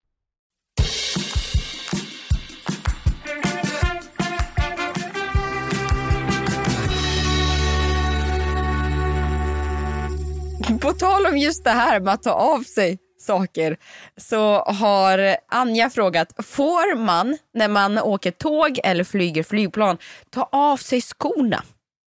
På 10.91 10.97
tal 10.97 11.25
om 11.25 11.37
just 11.37 11.63
det 11.63 11.69
här 11.69 11.99
med 11.99 12.13
att 12.13 12.23
ta 12.23 12.31
av 12.31 12.63
sig 12.63 12.97
saker 13.19 13.77
så 14.17 14.59
har 14.59 15.37
Anja 15.47 15.89
frågat, 15.89 16.45
får 16.45 16.95
man 16.95 17.37
när 17.53 17.67
man 17.67 17.97
åker 17.97 18.31
tåg 18.31 18.79
eller 18.83 19.03
flyger 19.03 19.43
flygplan 19.43 19.97
ta 20.29 20.49
av 20.51 20.77
sig 20.77 21.01
skorna? 21.01 21.63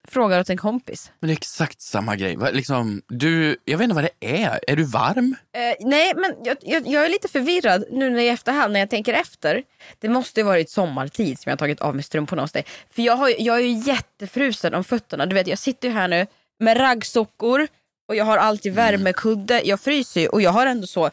Frågar 0.08 0.40
åt 0.40 0.50
en 0.50 0.56
kompis. 0.56 1.10
Men 1.20 1.28
det 1.28 1.32
är 1.32 1.36
exakt 1.36 1.80
samma 1.80 2.16
grej. 2.16 2.38
Liksom, 2.52 3.02
du, 3.08 3.56
jag 3.64 3.78
vet 3.78 3.84
inte 3.84 3.94
vad 3.94 4.04
det 4.04 4.42
är. 4.42 4.60
Är 4.66 4.76
du 4.76 4.84
varm? 4.84 5.36
Eh, 5.56 5.86
nej, 5.88 6.12
men 6.16 6.34
jag, 6.44 6.56
jag, 6.60 6.86
jag 6.86 7.04
är 7.04 7.08
lite 7.08 7.28
förvirrad 7.28 7.84
nu 7.90 8.10
när 8.10 8.20
i 8.20 8.28
efterhand 8.28 8.72
när 8.72 8.80
jag 8.80 8.90
tänker 8.90 9.12
efter. 9.12 9.62
Det 9.98 10.08
måste 10.08 10.40
ju 10.40 10.44
varit 10.44 10.70
sommartid 10.70 11.38
som 11.38 11.50
jag 11.50 11.52
har 11.52 11.58
tagit 11.58 11.80
av 11.80 11.94
mig 11.94 12.04
strumporna 12.04 12.42
hos 12.42 12.52
dig. 12.52 12.64
För 12.90 13.02
jag, 13.02 13.16
har, 13.16 13.32
jag 13.38 13.56
är 13.56 13.62
ju 13.62 13.72
jättefrusen 13.72 14.74
om 14.74 14.84
fötterna. 14.84 15.26
Du 15.26 15.34
vet, 15.34 15.46
jag 15.46 15.58
sitter 15.58 15.88
ju 15.88 15.94
här 15.94 16.08
nu 16.08 16.26
med 16.60 16.80
raggsockor 16.80 17.68
och 18.10 18.16
jag 18.16 18.24
har 18.24 18.38
alltid 18.38 18.74
värmekudde. 18.74 19.62
Jag 19.64 19.80
fryser 19.80 20.20
ju 20.20 20.28
och 20.28 20.42
jag 20.42 20.50
har 20.50 20.66
ändå 20.66 20.86
så... 20.86 21.10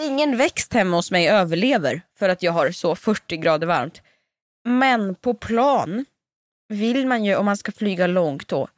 Ingen 0.00 0.36
växt 0.36 0.72
hemma 0.72 0.96
hos 0.96 1.10
mig 1.10 1.28
överlever 1.28 2.00
för 2.18 2.28
att 2.28 2.42
jag 2.42 2.52
har 2.52 2.70
så 2.70 2.96
40 2.96 3.36
grader 3.36 3.66
varmt. 3.66 4.02
Men 4.64 5.14
på 5.14 5.34
plan 5.34 6.04
vill 6.68 7.06
man 7.06 7.24
ju, 7.24 7.36
om 7.36 7.46
man 7.46 7.56
ska 7.56 7.72
flyga 7.72 8.06
långt 8.06 8.48
då, 8.48 8.68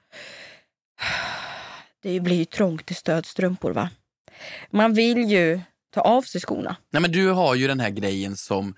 det 2.02 2.20
blir 2.20 2.36
ju 2.36 2.44
trångt 2.44 2.90
i 2.90 2.94
stödstrumpor 2.94 3.70
va. 3.70 3.90
Man 4.70 4.94
vill 4.94 5.30
ju 5.30 5.60
ta 5.94 6.00
av 6.00 6.22
sig 6.22 6.40
skorna. 6.40 6.76
Nej, 6.90 7.02
men 7.02 7.12
du 7.12 7.30
har 7.30 7.54
ju 7.54 7.66
den 7.66 7.80
här 7.80 7.90
grejen 7.90 8.36
som 8.36 8.74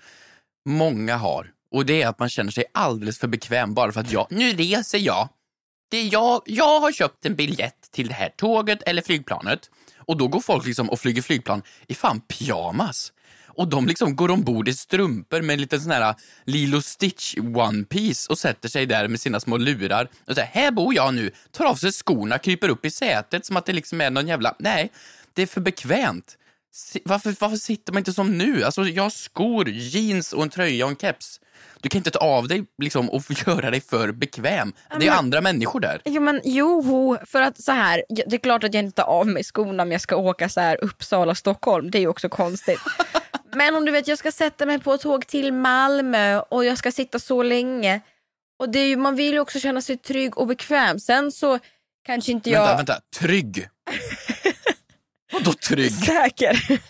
många 0.65 1.15
har. 1.15 1.51
Och 1.71 1.85
det 1.85 2.01
är 2.01 2.07
att 2.07 2.19
man 2.19 2.29
känner 2.29 2.51
sig 2.51 2.65
alldeles 2.71 3.19
för 3.19 3.27
bekväm 3.27 3.73
bara 3.73 3.91
för 3.91 4.01
att 4.01 4.11
jag, 4.11 4.27
nu 4.29 4.53
reser 4.53 4.99
jag. 4.99 5.29
Det 5.91 5.97
är 5.97 6.13
jag, 6.13 6.41
jag 6.45 6.79
har 6.79 6.91
köpt 6.91 7.25
en 7.25 7.35
biljett 7.35 7.78
till 7.91 8.07
det 8.07 8.13
här 8.13 8.29
tåget 8.29 8.83
eller 8.83 9.01
flygplanet. 9.01 9.69
Och 9.97 10.17
då 10.17 10.27
går 10.27 10.39
folk 10.39 10.65
liksom 10.65 10.89
och 10.89 10.99
flyger 10.99 11.21
flygplan 11.21 11.61
i 11.87 11.95
fan 11.95 12.21
pyjamas. 12.21 13.13
Och 13.59 13.67
de 13.67 13.87
liksom 13.87 14.15
går 14.15 14.31
ombord 14.31 14.67
i 14.67 14.73
strumpor 14.73 15.41
med 15.41 15.53
en 15.53 15.61
liten 15.61 15.81
sån 15.81 15.91
här 15.91 16.15
Lilo 16.45 16.81
Stitch 16.81 17.35
One 17.37 17.83
Piece 17.83 18.31
och 18.31 18.37
sätter 18.37 18.69
sig 18.69 18.85
där 18.85 19.07
med 19.07 19.19
sina 19.19 19.39
små 19.39 19.57
lurar 19.57 20.09
och 20.27 20.35
säger 20.35 20.47
här 20.47 20.71
bor 20.71 20.95
jag 20.95 21.13
nu, 21.13 21.31
tar 21.51 21.65
av 21.65 21.75
sig 21.75 21.91
skorna, 21.91 22.37
kryper 22.37 22.69
upp 22.69 22.85
i 22.85 22.91
sätet 22.91 23.45
som 23.45 23.57
att 23.57 23.65
det 23.65 23.73
liksom 23.73 24.01
är 24.01 24.09
någon 24.09 24.27
jävla, 24.27 24.55
nej, 24.59 24.91
det 25.33 25.41
är 25.41 25.47
för 25.47 25.61
bekvämt. 25.61 26.37
Varför, 27.05 27.35
varför 27.39 27.57
sitter 27.57 27.93
man 27.93 27.99
inte 27.99 28.13
som 28.13 28.37
nu? 28.37 28.63
Alltså, 28.63 28.83
jag 28.83 29.03
har 29.03 29.09
skor, 29.09 29.69
jeans 29.69 30.33
och 30.33 30.43
en 30.43 30.49
tröja 30.49 30.85
och 30.85 30.91
en 30.91 30.97
keps. 30.97 31.39
Du 31.81 31.89
kan 31.89 31.99
inte 31.99 32.11
ta 32.11 32.19
av 32.19 32.47
dig 32.47 32.65
liksom, 32.77 33.09
och 33.09 33.23
göra 33.47 33.71
dig 33.71 33.81
för 33.81 34.11
bekväm. 34.11 34.73
Det 34.99 35.07
är 35.07 35.11
andra 35.11 35.41
människor 35.41 35.79
där. 35.79 36.01
Jo 36.05 36.21
men 36.21 36.41
jo, 36.43 37.17
för 37.25 37.41
att 37.41 37.61
så 37.61 37.71
här, 37.71 38.03
det 38.09 38.35
är 38.35 38.39
klart 38.39 38.63
att 38.63 38.73
jag 38.73 38.83
inte 38.83 39.01
tar 39.01 39.09
av 39.09 39.27
mig 39.27 39.43
skorna 39.43 39.83
om 39.83 39.91
jag 39.91 40.01
ska 40.01 40.15
åka 40.15 40.49
så 40.49 40.61
här 40.61 40.83
Uppsala, 40.83 41.35
Stockholm. 41.35 41.91
Det 41.91 41.97
är 41.97 41.99
ju 41.99 42.07
också 42.07 42.29
konstigt. 42.29 42.79
men 43.53 43.75
om 43.75 43.85
du 43.85 43.91
vet, 43.91 44.07
jag 44.07 44.17
ska 44.17 44.31
sätta 44.31 44.65
mig 44.65 44.79
på 44.79 44.93
ett 44.93 45.01
tåg 45.01 45.27
till 45.27 45.53
Malmö 45.53 46.39
och 46.39 46.65
jag 46.65 46.77
ska 46.77 46.91
sitta 46.91 47.19
så 47.19 47.43
länge. 47.43 48.01
Och 48.59 48.69
det 48.69 48.79
är 48.79 48.87
ju, 48.87 48.97
man 48.97 49.15
vill 49.15 49.33
ju 49.33 49.39
också 49.39 49.59
känna 49.59 49.81
sig 49.81 49.97
trygg 49.97 50.37
och 50.37 50.47
bekväm. 50.47 50.99
Sen 50.99 51.31
så 51.31 51.59
kanske 52.05 52.31
inte 52.31 52.49
jag... 52.49 52.59
Vänta, 52.59 52.75
vänta. 52.75 53.01
Trygg. 53.19 53.67
Vadå 55.33 55.53
trygg? 55.53 55.91
Säker. 55.91 56.81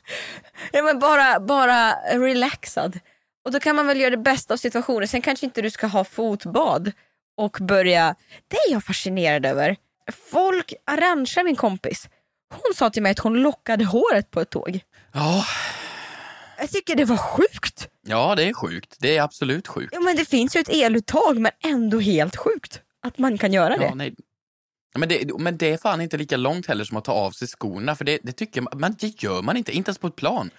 ja, 0.72 0.84
men 0.84 1.00
bara, 1.00 1.40
bara 1.40 1.92
relaxad. 2.12 3.00
Och 3.46 3.52
då 3.52 3.60
kan 3.60 3.76
man 3.76 3.88
väl 3.88 4.00
göra 4.00 4.10
det 4.10 4.18
bästa 4.18 4.54
av 4.54 4.58
situationen. 4.58 5.08
Sen 5.08 5.22
kanske 5.22 5.46
inte 5.46 5.62
du 5.62 5.70
ska 5.70 5.88
ha 5.88 6.04
fotbad 6.04 6.92
och 7.38 7.58
börja, 7.62 8.16
det 8.48 8.58
är 8.58 8.72
jag 8.72 8.84
fascinerad 8.84 9.46
över. 9.46 9.76
Folk, 10.32 10.74
Arantxa 10.86 11.44
min 11.44 11.56
kompis, 11.56 12.10
hon 12.54 12.74
sa 12.76 12.90
till 12.90 13.04
mig 13.04 13.12
att 13.12 13.20
hon 13.20 13.34
lockade 13.42 13.86
håret 13.86 14.32
på 14.32 14.42
ett 14.42 14.50
tåg. 14.50 14.80
Ja, 15.14 15.46
Jag 16.60 16.70
tycker 16.70 16.96
det 16.96 17.06
var 17.06 17.18
sjukt. 17.18 17.88
ja, 18.08 18.36
det 18.36 18.44
är 18.44 18.54
sjukt. 18.54 18.96
Det 19.00 19.18
är 19.18 19.22
absolut 19.22 19.68
sjukt. 19.68 19.94
Ja, 19.94 20.00
men 20.00 20.16
det 20.16 20.26
finns 20.26 20.56
ju 20.56 20.60
ett 20.60 20.70
eluttag 20.70 21.38
men 21.40 21.52
ändå 21.64 22.00
helt 22.00 22.36
sjukt 22.36 22.82
att 23.08 23.18
man 23.18 23.38
kan 23.38 23.54
göra 23.54 23.78
det. 23.78 23.86
Ja, 23.86 23.96
nej. 23.96 24.16
Men 24.96 25.10
det, 25.10 25.32
men 25.40 25.58
det 25.58 25.72
är 25.74 25.78
fan 25.78 26.02
inte 26.02 26.18
lika 26.18 26.38
långt 26.38 26.66
heller 26.68 26.84
som 26.86 26.98
att 26.98 27.04
ta 27.06 27.12
av 27.12 27.32
sig 27.32 27.48
skorna, 27.48 27.96
för 27.96 28.06
det, 28.06 28.20
det 28.24 28.32
tycker 28.32 28.62
man, 28.62 28.74
men 28.80 28.96
det 29.00 29.24
gör 29.24 29.42
man 29.42 29.58
inte, 29.58 29.72
inte 29.72 29.90
ens 29.90 29.98
på 29.98 30.08
ett 30.08 30.16
plan. 30.16 30.50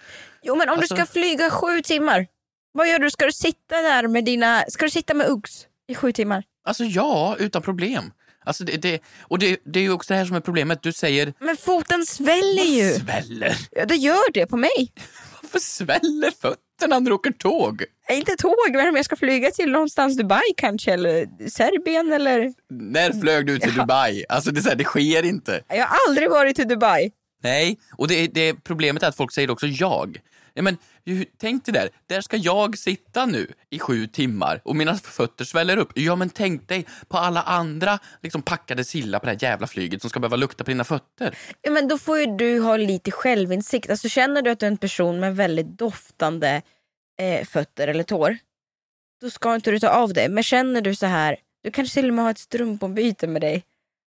Jo 0.43 0.55
men 0.55 0.69
om 0.69 0.77
Alltså- 0.79 0.95
du 0.95 1.01
ska 1.01 1.13
flyga 1.13 1.49
sju 1.49 1.81
timmar, 1.81 2.27
vad 2.73 2.89
gör 2.89 2.99
du? 2.99 3.09
Ska 3.11 3.25
du 3.25 3.31
sitta 3.31 3.81
där 3.81 4.07
med 4.07 4.25
dina, 4.25 4.63
ska 4.67 4.85
du 4.85 4.91
sitta 4.91 5.13
med 5.13 5.27
Uggs 5.29 5.67
i 5.87 5.95
sju 5.95 6.11
timmar? 6.11 6.43
Alltså 6.65 6.83
ja, 6.83 7.35
utan 7.39 7.61
problem. 7.61 8.11
Alltså 8.45 8.63
det, 8.63 8.77
det, 8.77 9.01
och 9.21 9.39
det, 9.39 9.59
det 9.65 9.79
är 9.79 9.83
ju 9.83 9.91
också 9.91 10.13
det 10.13 10.17
här 10.17 10.25
som 10.25 10.35
är 10.35 10.39
problemet. 10.39 10.83
Du 10.83 10.93
säger 10.93 11.33
Men 11.39 11.57
foten 11.57 12.05
sväller 12.05 12.63
ju. 12.63 12.93
sväller. 12.93 13.57
Ja, 13.71 13.85
det 13.85 13.95
gör 13.95 14.31
det 14.33 14.45
på 14.45 14.57
mig. 14.57 14.93
Varför 15.41 15.59
sväller 15.59 16.31
fötterna 16.31 16.99
när 16.99 17.09
du 17.09 17.11
åker 17.11 17.31
tåg? 17.31 17.83
Inte 18.09 18.35
tåg, 18.35 18.55
men 18.73 18.89
om 18.89 18.95
jag 18.95 19.05
ska 19.05 19.15
flyga 19.15 19.51
till 19.51 19.71
någonstans 19.71 20.17
Dubai 20.17 20.41
kanske, 20.57 20.93
eller 20.93 21.49
Serbien 21.49 22.11
eller... 22.11 22.53
När 22.69 23.21
flög 23.21 23.45
du 23.47 23.59
till 23.59 23.75
Dubai? 23.75 24.25
Alltså 24.29 24.51
det, 24.51 24.61
så 24.61 24.69
här, 24.69 24.75
det 24.75 24.83
sker 24.83 25.23
inte. 25.25 25.63
Jag 25.67 25.85
har 25.85 25.97
aldrig 26.07 26.29
varit 26.29 26.59
i 26.59 26.63
Dubai. 26.63 27.11
Nej, 27.43 27.79
och 27.97 28.07
det, 28.07 28.27
det 28.27 28.53
problemet 28.53 29.03
är 29.03 29.07
att 29.07 29.17
folk 29.17 29.31
säger 29.33 29.51
också 29.51 29.67
jag. 29.67 30.17
Ja, 30.53 30.61
men, 30.61 30.77
tänk 31.37 31.65
dig 31.65 31.73
där, 31.73 31.89
där 32.07 32.21
ska 32.21 32.37
jag 32.37 32.77
sitta 32.77 33.25
nu 33.25 33.53
i 33.69 33.79
sju 33.79 34.07
timmar 34.07 34.61
och 34.63 34.75
mina 34.75 34.95
fötter 34.95 35.45
sväller 35.45 35.77
upp. 35.77 35.91
Ja 35.95 36.15
men 36.15 36.29
tänk 36.29 36.67
dig 36.67 36.85
på 37.07 37.17
alla 37.17 37.41
andra 37.41 37.99
liksom, 38.21 38.41
packade 38.41 38.83
sillar 38.83 39.19
på 39.19 39.25
det 39.25 39.31
här 39.31 39.39
jävla 39.41 39.67
flyget 39.67 40.01
som 40.01 40.09
ska 40.09 40.19
behöva 40.19 40.35
lukta 40.35 40.63
på 40.63 40.71
dina 40.71 40.83
fötter. 40.83 41.37
Ja, 41.61 41.71
men 41.71 41.87
då 41.87 41.97
får 41.97 42.19
ju 42.19 42.25
du 42.25 42.59
ha 42.59 42.77
lite 42.77 43.11
självinsikt. 43.11 43.89
Alltså, 43.89 44.09
känner 44.09 44.41
du 44.41 44.51
att 44.51 44.59
du 44.59 44.65
är 44.65 44.71
en 44.71 44.77
person 44.77 45.19
med 45.19 45.35
väldigt 45.35 45.77
doftande 45.77 46.61
eh, 47.19 47.45
fötter 47.45 47.87
eller 47.87 48.03
tår, 48.03 48.37
då 49.21 49.29
ska 49.29 49.55
inte 49.55 49.71
du 49.71 49.79
ta 49.79 49.89
av 49.89 50.13
dig. 50.13 50.29
Men 50.29 50.43
känner 50.43 50.81
du 50.81 50.95
så 50.95 51.05
här, 51.05 51.37
du 51.63 51.71
kanske 51.71 51.93
till 51.93 52.09
och 52.09 52.13
med 52.13 52.25
har 52.25 52.31
ett 52.31 52.39
strumpombyte 52.39 53.27
med 53.27 53.41
dig, 53.41 53.63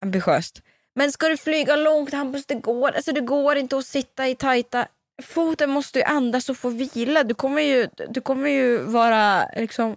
ambitiöst. 0.03 0.62
Men 0.94 1.12
ska 1.12 1.29
du 1.29 1.37
flyga 1.37 1.77
långt 1.77 2.12
Hampus, 2.12 2.47
det 2.47 2.55
går, 2.55 2.90
alltså, 2.90 3.12
det 3.12 3.20
går 3.20 3.57
inte 3.57 3.77
att 3.77 3.87
sitta 3.87 4.29
i 4.29 4.35
tajta... 4.35 4.88
Foten 5.22 5.70
måste 5.70 5.98
ju 5.98 6.05
andas 6.05 6.48
och 6.48 6.57
få 6.57 6.68
vila. 6.68 7.24
Du 7.24 7.35
kommer 7.35 7.62
ju, 7.62 7.88
du 8.09 8.20
kommer 8.20 8.50
ju 8.50 8.79
vara 8.79 9.48
liksom... 9.57 9.96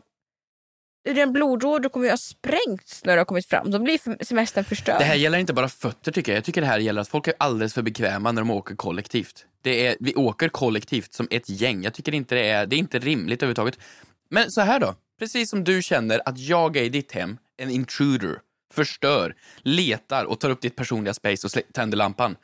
Den 1.15 1.33
blodåder 1.33 1.89
kommer 1.89 2.05
ju 2.05 2.11
ha 2.11 2.17
sprängts 2.17 3.05
när 3.05 3.13
du 3.13 3.19
har 3.19 3.25
kommit 3.25 3.45
fram. 3.45 3.71
Då 3.71 3.79
blir 3.79 4.23
semestern 4.25 4.63
förstörd. 4.63 4.99
Det 4.99 5.05
här 5.05 5.15
gäller 5.15 5.37
inte 5.37 5.53
bara 5.53 5.69
fötter 5.69 6.11
tycker 6.11 6.31
jag. 6.31 6.37
Jag 6.37 6.43
tycker 6.43 6.61
det 6.61 6.67
här 6.67 6.79
gäller 6.79 7.01
att 7.01 7.07
folk 7.07 7.27
är 7.27 7.33
alldeles 7.39 7.73
för 7.73 7.81
bekväma 7.81 8.31
när 8.31 8.41
de 8.41 8.51
åker 8.51 8.75
kollektivt. 8.75 9.45
Det 9.61 9.87
är, 9.87 9.97
vi 9.99 10.15
åker 10.15 10.49
kollektivt 10.49 11.13
som 11.13 11.27
ett 11.31 11.49
gäng. 11.49 11.83
Jag 11.83 11.93
tycker 11.93 12.13
inte 12.13 12.35
det 12.35 12.49
är, 12.49 12.65
det 12.65 12.75
är 12.75 12.77
inte 12.77 12.99
rimligt 12.99 13.43
överhuvudtaget. 13.43 13.79
Men 14.29 14.51
så 14.51 14.61
här 14.61 14.79
då, 14.79 14.95
precis 15.19 15.49
som 15.49 15.63
du 15.63 15.81
känner 15.81 16.21
att 16.25 16.37
jag 16.37 16.77
är 16.77 16.83
i 16.83 16.89
ditt 16.89 17.11
hem, 17.11 17.37
en 17.57 17.69
intruder, 17.69 18.39
förstör, 18.73 19.35
letar 19.57 20.25
och 20.25 20.39
tar 20.39 20.49
upp 20.49 20.61
ditt 20.61 20.75
personliga 20.75 21.13
space 21.13 21.47
och 21.47 21.73
tänder 21.73 21.97
lampan. 21.97 22.35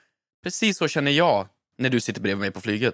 Precis 0.43 0.77
så 0.77 0.87
känner 0.87 1.11
jag 1.11 1.47
när 1.77 1.89
du 1.89 1.99
sitter 1.99 2.21
bredvid 2.21 2.41
mig 2.41 2.51
på 2.51 2.61
flyget. 2.61 2.93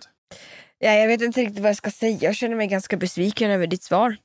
Ja, 0.79 0.93
jag 0.93 1.07
vet 1.07 1.21
inte 1.21 1.41
riktigt 1.41 1.59
vad 1.59 1.69
jag 1.69 1.77
ska 1.77 1.91
säga. 1.91 2.17
Jag 2.21 2.35
känner 2.35 2.55
mig 2.55 2.67
ganska 2.67 2.97
besviken 2.97 3.51
över 3.51 3.67
ditt 3.67 3.83
svar. 3.83 4.17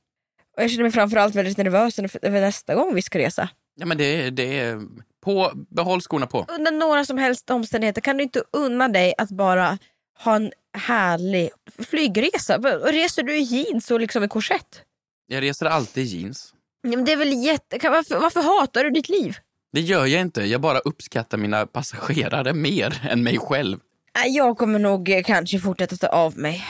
Och 0.57 0.63
jag 0.63 0.69
känner 0.69 0.83
mig 0.83 0.91
framförallt 0.91 1.35
väldigt 1.35 1.57
nervös 1.57 1.99
över 2.21 2.41
nästa 2.41 2.75
gång 2.75 2.95
vi 2.95 3.01
ska 3.01 3.19
resa. 3.19 3.49
Ja 3.75 3.85
men 3.85 3.97
det, 3.97 4.29
det 4.29 4.59
är, 4.59 4.81
på, 5.23 5.51
behåll 5.69 6.01
skorna 6.01 6.27
på. 6.27 6.45
Under 6.49 6.71
några 6.71 7.05
som 7.05 7.17
helst 7.17 7.49
omständigheter 7.49 8.01
kan 8.01 8.17
du 8.17 8.23
inte 8.23 8.43
unna 8.51 8.87
dig 8.87 9.13
att 9.17 9.29
bara 9.29 9.77
ha 10.19 10.35
en 10.35 10.51
härlig 10.77 11.49
flygresa. 11.79 12.57
Reser 12.91 13.23
du 13.23 13.35
i 13.35 13.41
jeans 13.41 13.91
och 13.91 13.99
liksom 13.99 14.23
i 14.23 14.27
korsett? 14.27 14.81
Jag 15.27 15.43
reser 15.43 15.65
alltid 15.65 16.03
i 16.03 16.07
jeans. 16.07 16.53
Ja, 16.81 16.89
men 16.89 17.05
det 17.05 17.11
är 17.11 17.17
väl 17.17 17.43
jätte... 17.43 17.89
Varför, 17.89 18.19
varför 18.19 18.41
hatar 18.41 18.83
du 18.83 18.89
ditt 18.89 19.09
liv? 19.09 19.37
Det 19.73 19.81
gör 19.81 20.05
jag 20.05 20.21
inte, 20.21 20.43
jag 20.43 20.61
bara 20.61 20.79
uppskattar 20.79 21.37
mina 21.37 21.65
passagerare 21.65 22.53
mer 22.53 23.07
än 23.09 23.23
mig 23.23 23.37
själv. 23.37 23.77
Jag 24.23 24.57
kommer 24.57 24.79
nog 24.79 25.09
eh, 25.09 25.23
kanske 25.23 25.59
fortsätta 25.59 25.97
ta 25.97 26.07
av 26.07 26.37
mig 26.37 26.65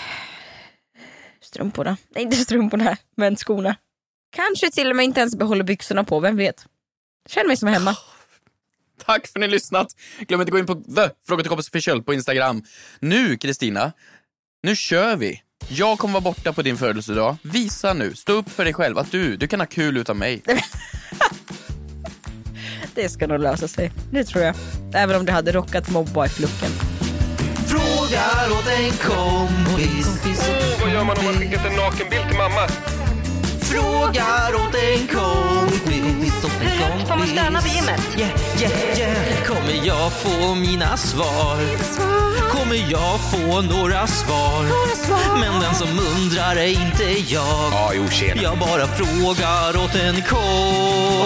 strumporna. 1.55 1.97
Nej, 2.15 2.23
inte 2.23 2.37
strumporna, 2.37 2.97
men 3.17 3.35
skorna. 3.35 3.75
Kanske 4.35 4.71
till 4.71 4.89
och 4.89 4.95
med 4.95 5.05
inte 5.05 5.19
ens 5.19 5.35
behåller 5.35 5.63
byxorna 5.63 6.03
på, 6.03 6.19
vem 6.19 6.37
vet? 6.37 6.65
Känner 7.29 7.47
mig 7.47 7.57
som 7.57 7.67
hemma. 7.67 7.95
Tack 9.05 9.27
för 9.27 9.39
att 9.39 9.41
ni 9.41 9.47
har 9.47 9.51
lyssnat. 9.51 9.87
Glöm 10.19 10.41
inte 10.41 10.49
att 10.49 10.51
gå 10.51 10.59
in 10.59 10.65
på 10.65 10.75
The 10.75 11.09
Fråga 11.27 11.43
till 11.43 11.49
kompis 11.49 11.67
official 11.67 12.03
på 12.03 12.13
Instagram. 12.13 12.63
Nu, 12.99 13.37
Kristina, 13.37 13.91
nu 14.63 14.75
kör 14.75 15.15
vi. 15.15 15.41
Jag 15.69 15.99
kommer 15.99 16.13
vara 16.13 16.21
borta 16.21 16.53
på 16.53 16.61
din 16.61 16.77
födelsedag. 16.77 17.37
Visa 17.41 17.93
nu, 17.93 18.15
stå 18.15 18.33
upp 18.33 18.49
för 18.49 18.63
dig 18.63 18.73
själv 18.73 18.97
att 18.97 19.11
du, 19.11 19.37
du 19.37 19.47
kan 19.47 19.59
ha 19.59 19.67
kul 19.67 19.97
utan 19.97 20.17
mig. 20.17 20.41
Det 22.95 23.09
ska 23.09 23.27
nog 23.27 23.39
lösa 23.39 23.67
sig, 23.67 23.91
det 24.11 24.23
tror 24.23 24.43
jag. 24.43 24.55
Även 24.93 25.15
om 25.15 25.25
du 25.25 25.31
hade 25.31 25.51
rockat 25.51 25.89
Mobboy-looken. 25.89 26.94
Frågar 28.15 28.51
åt 28.51 28.67
en 28.67 28.91
kompis. 28.91 30.21
Vad 30.81 30.91
gör 30.91 31.03
man 31.03 31.17
om 31.17 31.25
man 31.25 31.33
skickat 31.33 31.65
en 31.65 31.75
nakenbild 31.75 32.27
till 32.27 32.37
mamma? 32.37 32.67
Frågar 33.61 34.55
åt 34.55 34.75
en 34.75 35.07
kompis. 35.07 36.45
Hur 36.59 36.69
högt 36.69 37.07
får 37.07 37.15
man 37.17 37.27
stöna 37.27 37.61
på 37.61 37.67
gymmet? 37.67 38.01
Yeah, 38.17 38.31
yeah, 38.61 38.99
yeah. 38.99 39.43
Kommer 39.45 39.87
jag 39.87 40.11
få 40.13 40.55
mina 40.55 40.97
svar? 40.97 41.57
Kommer 42.49 42.91
jag 42.91 43.19
få 43.19 43.61
några 43.61 44.07
svar? 44.07 44.65
Men 45.39 45.61
den 45.61 45.75
som 45.75 45.99
undrar 45.99 46.55
är 46.55 46.67
inte 46.67 47.33
jag. 47.33 47.95
Jag 48.35 48.57
bara 48.57 48.87
frågar 48.87 49.83
åt 49.83 49.95
en 49.95 50.21
kompis. 50.21 51.25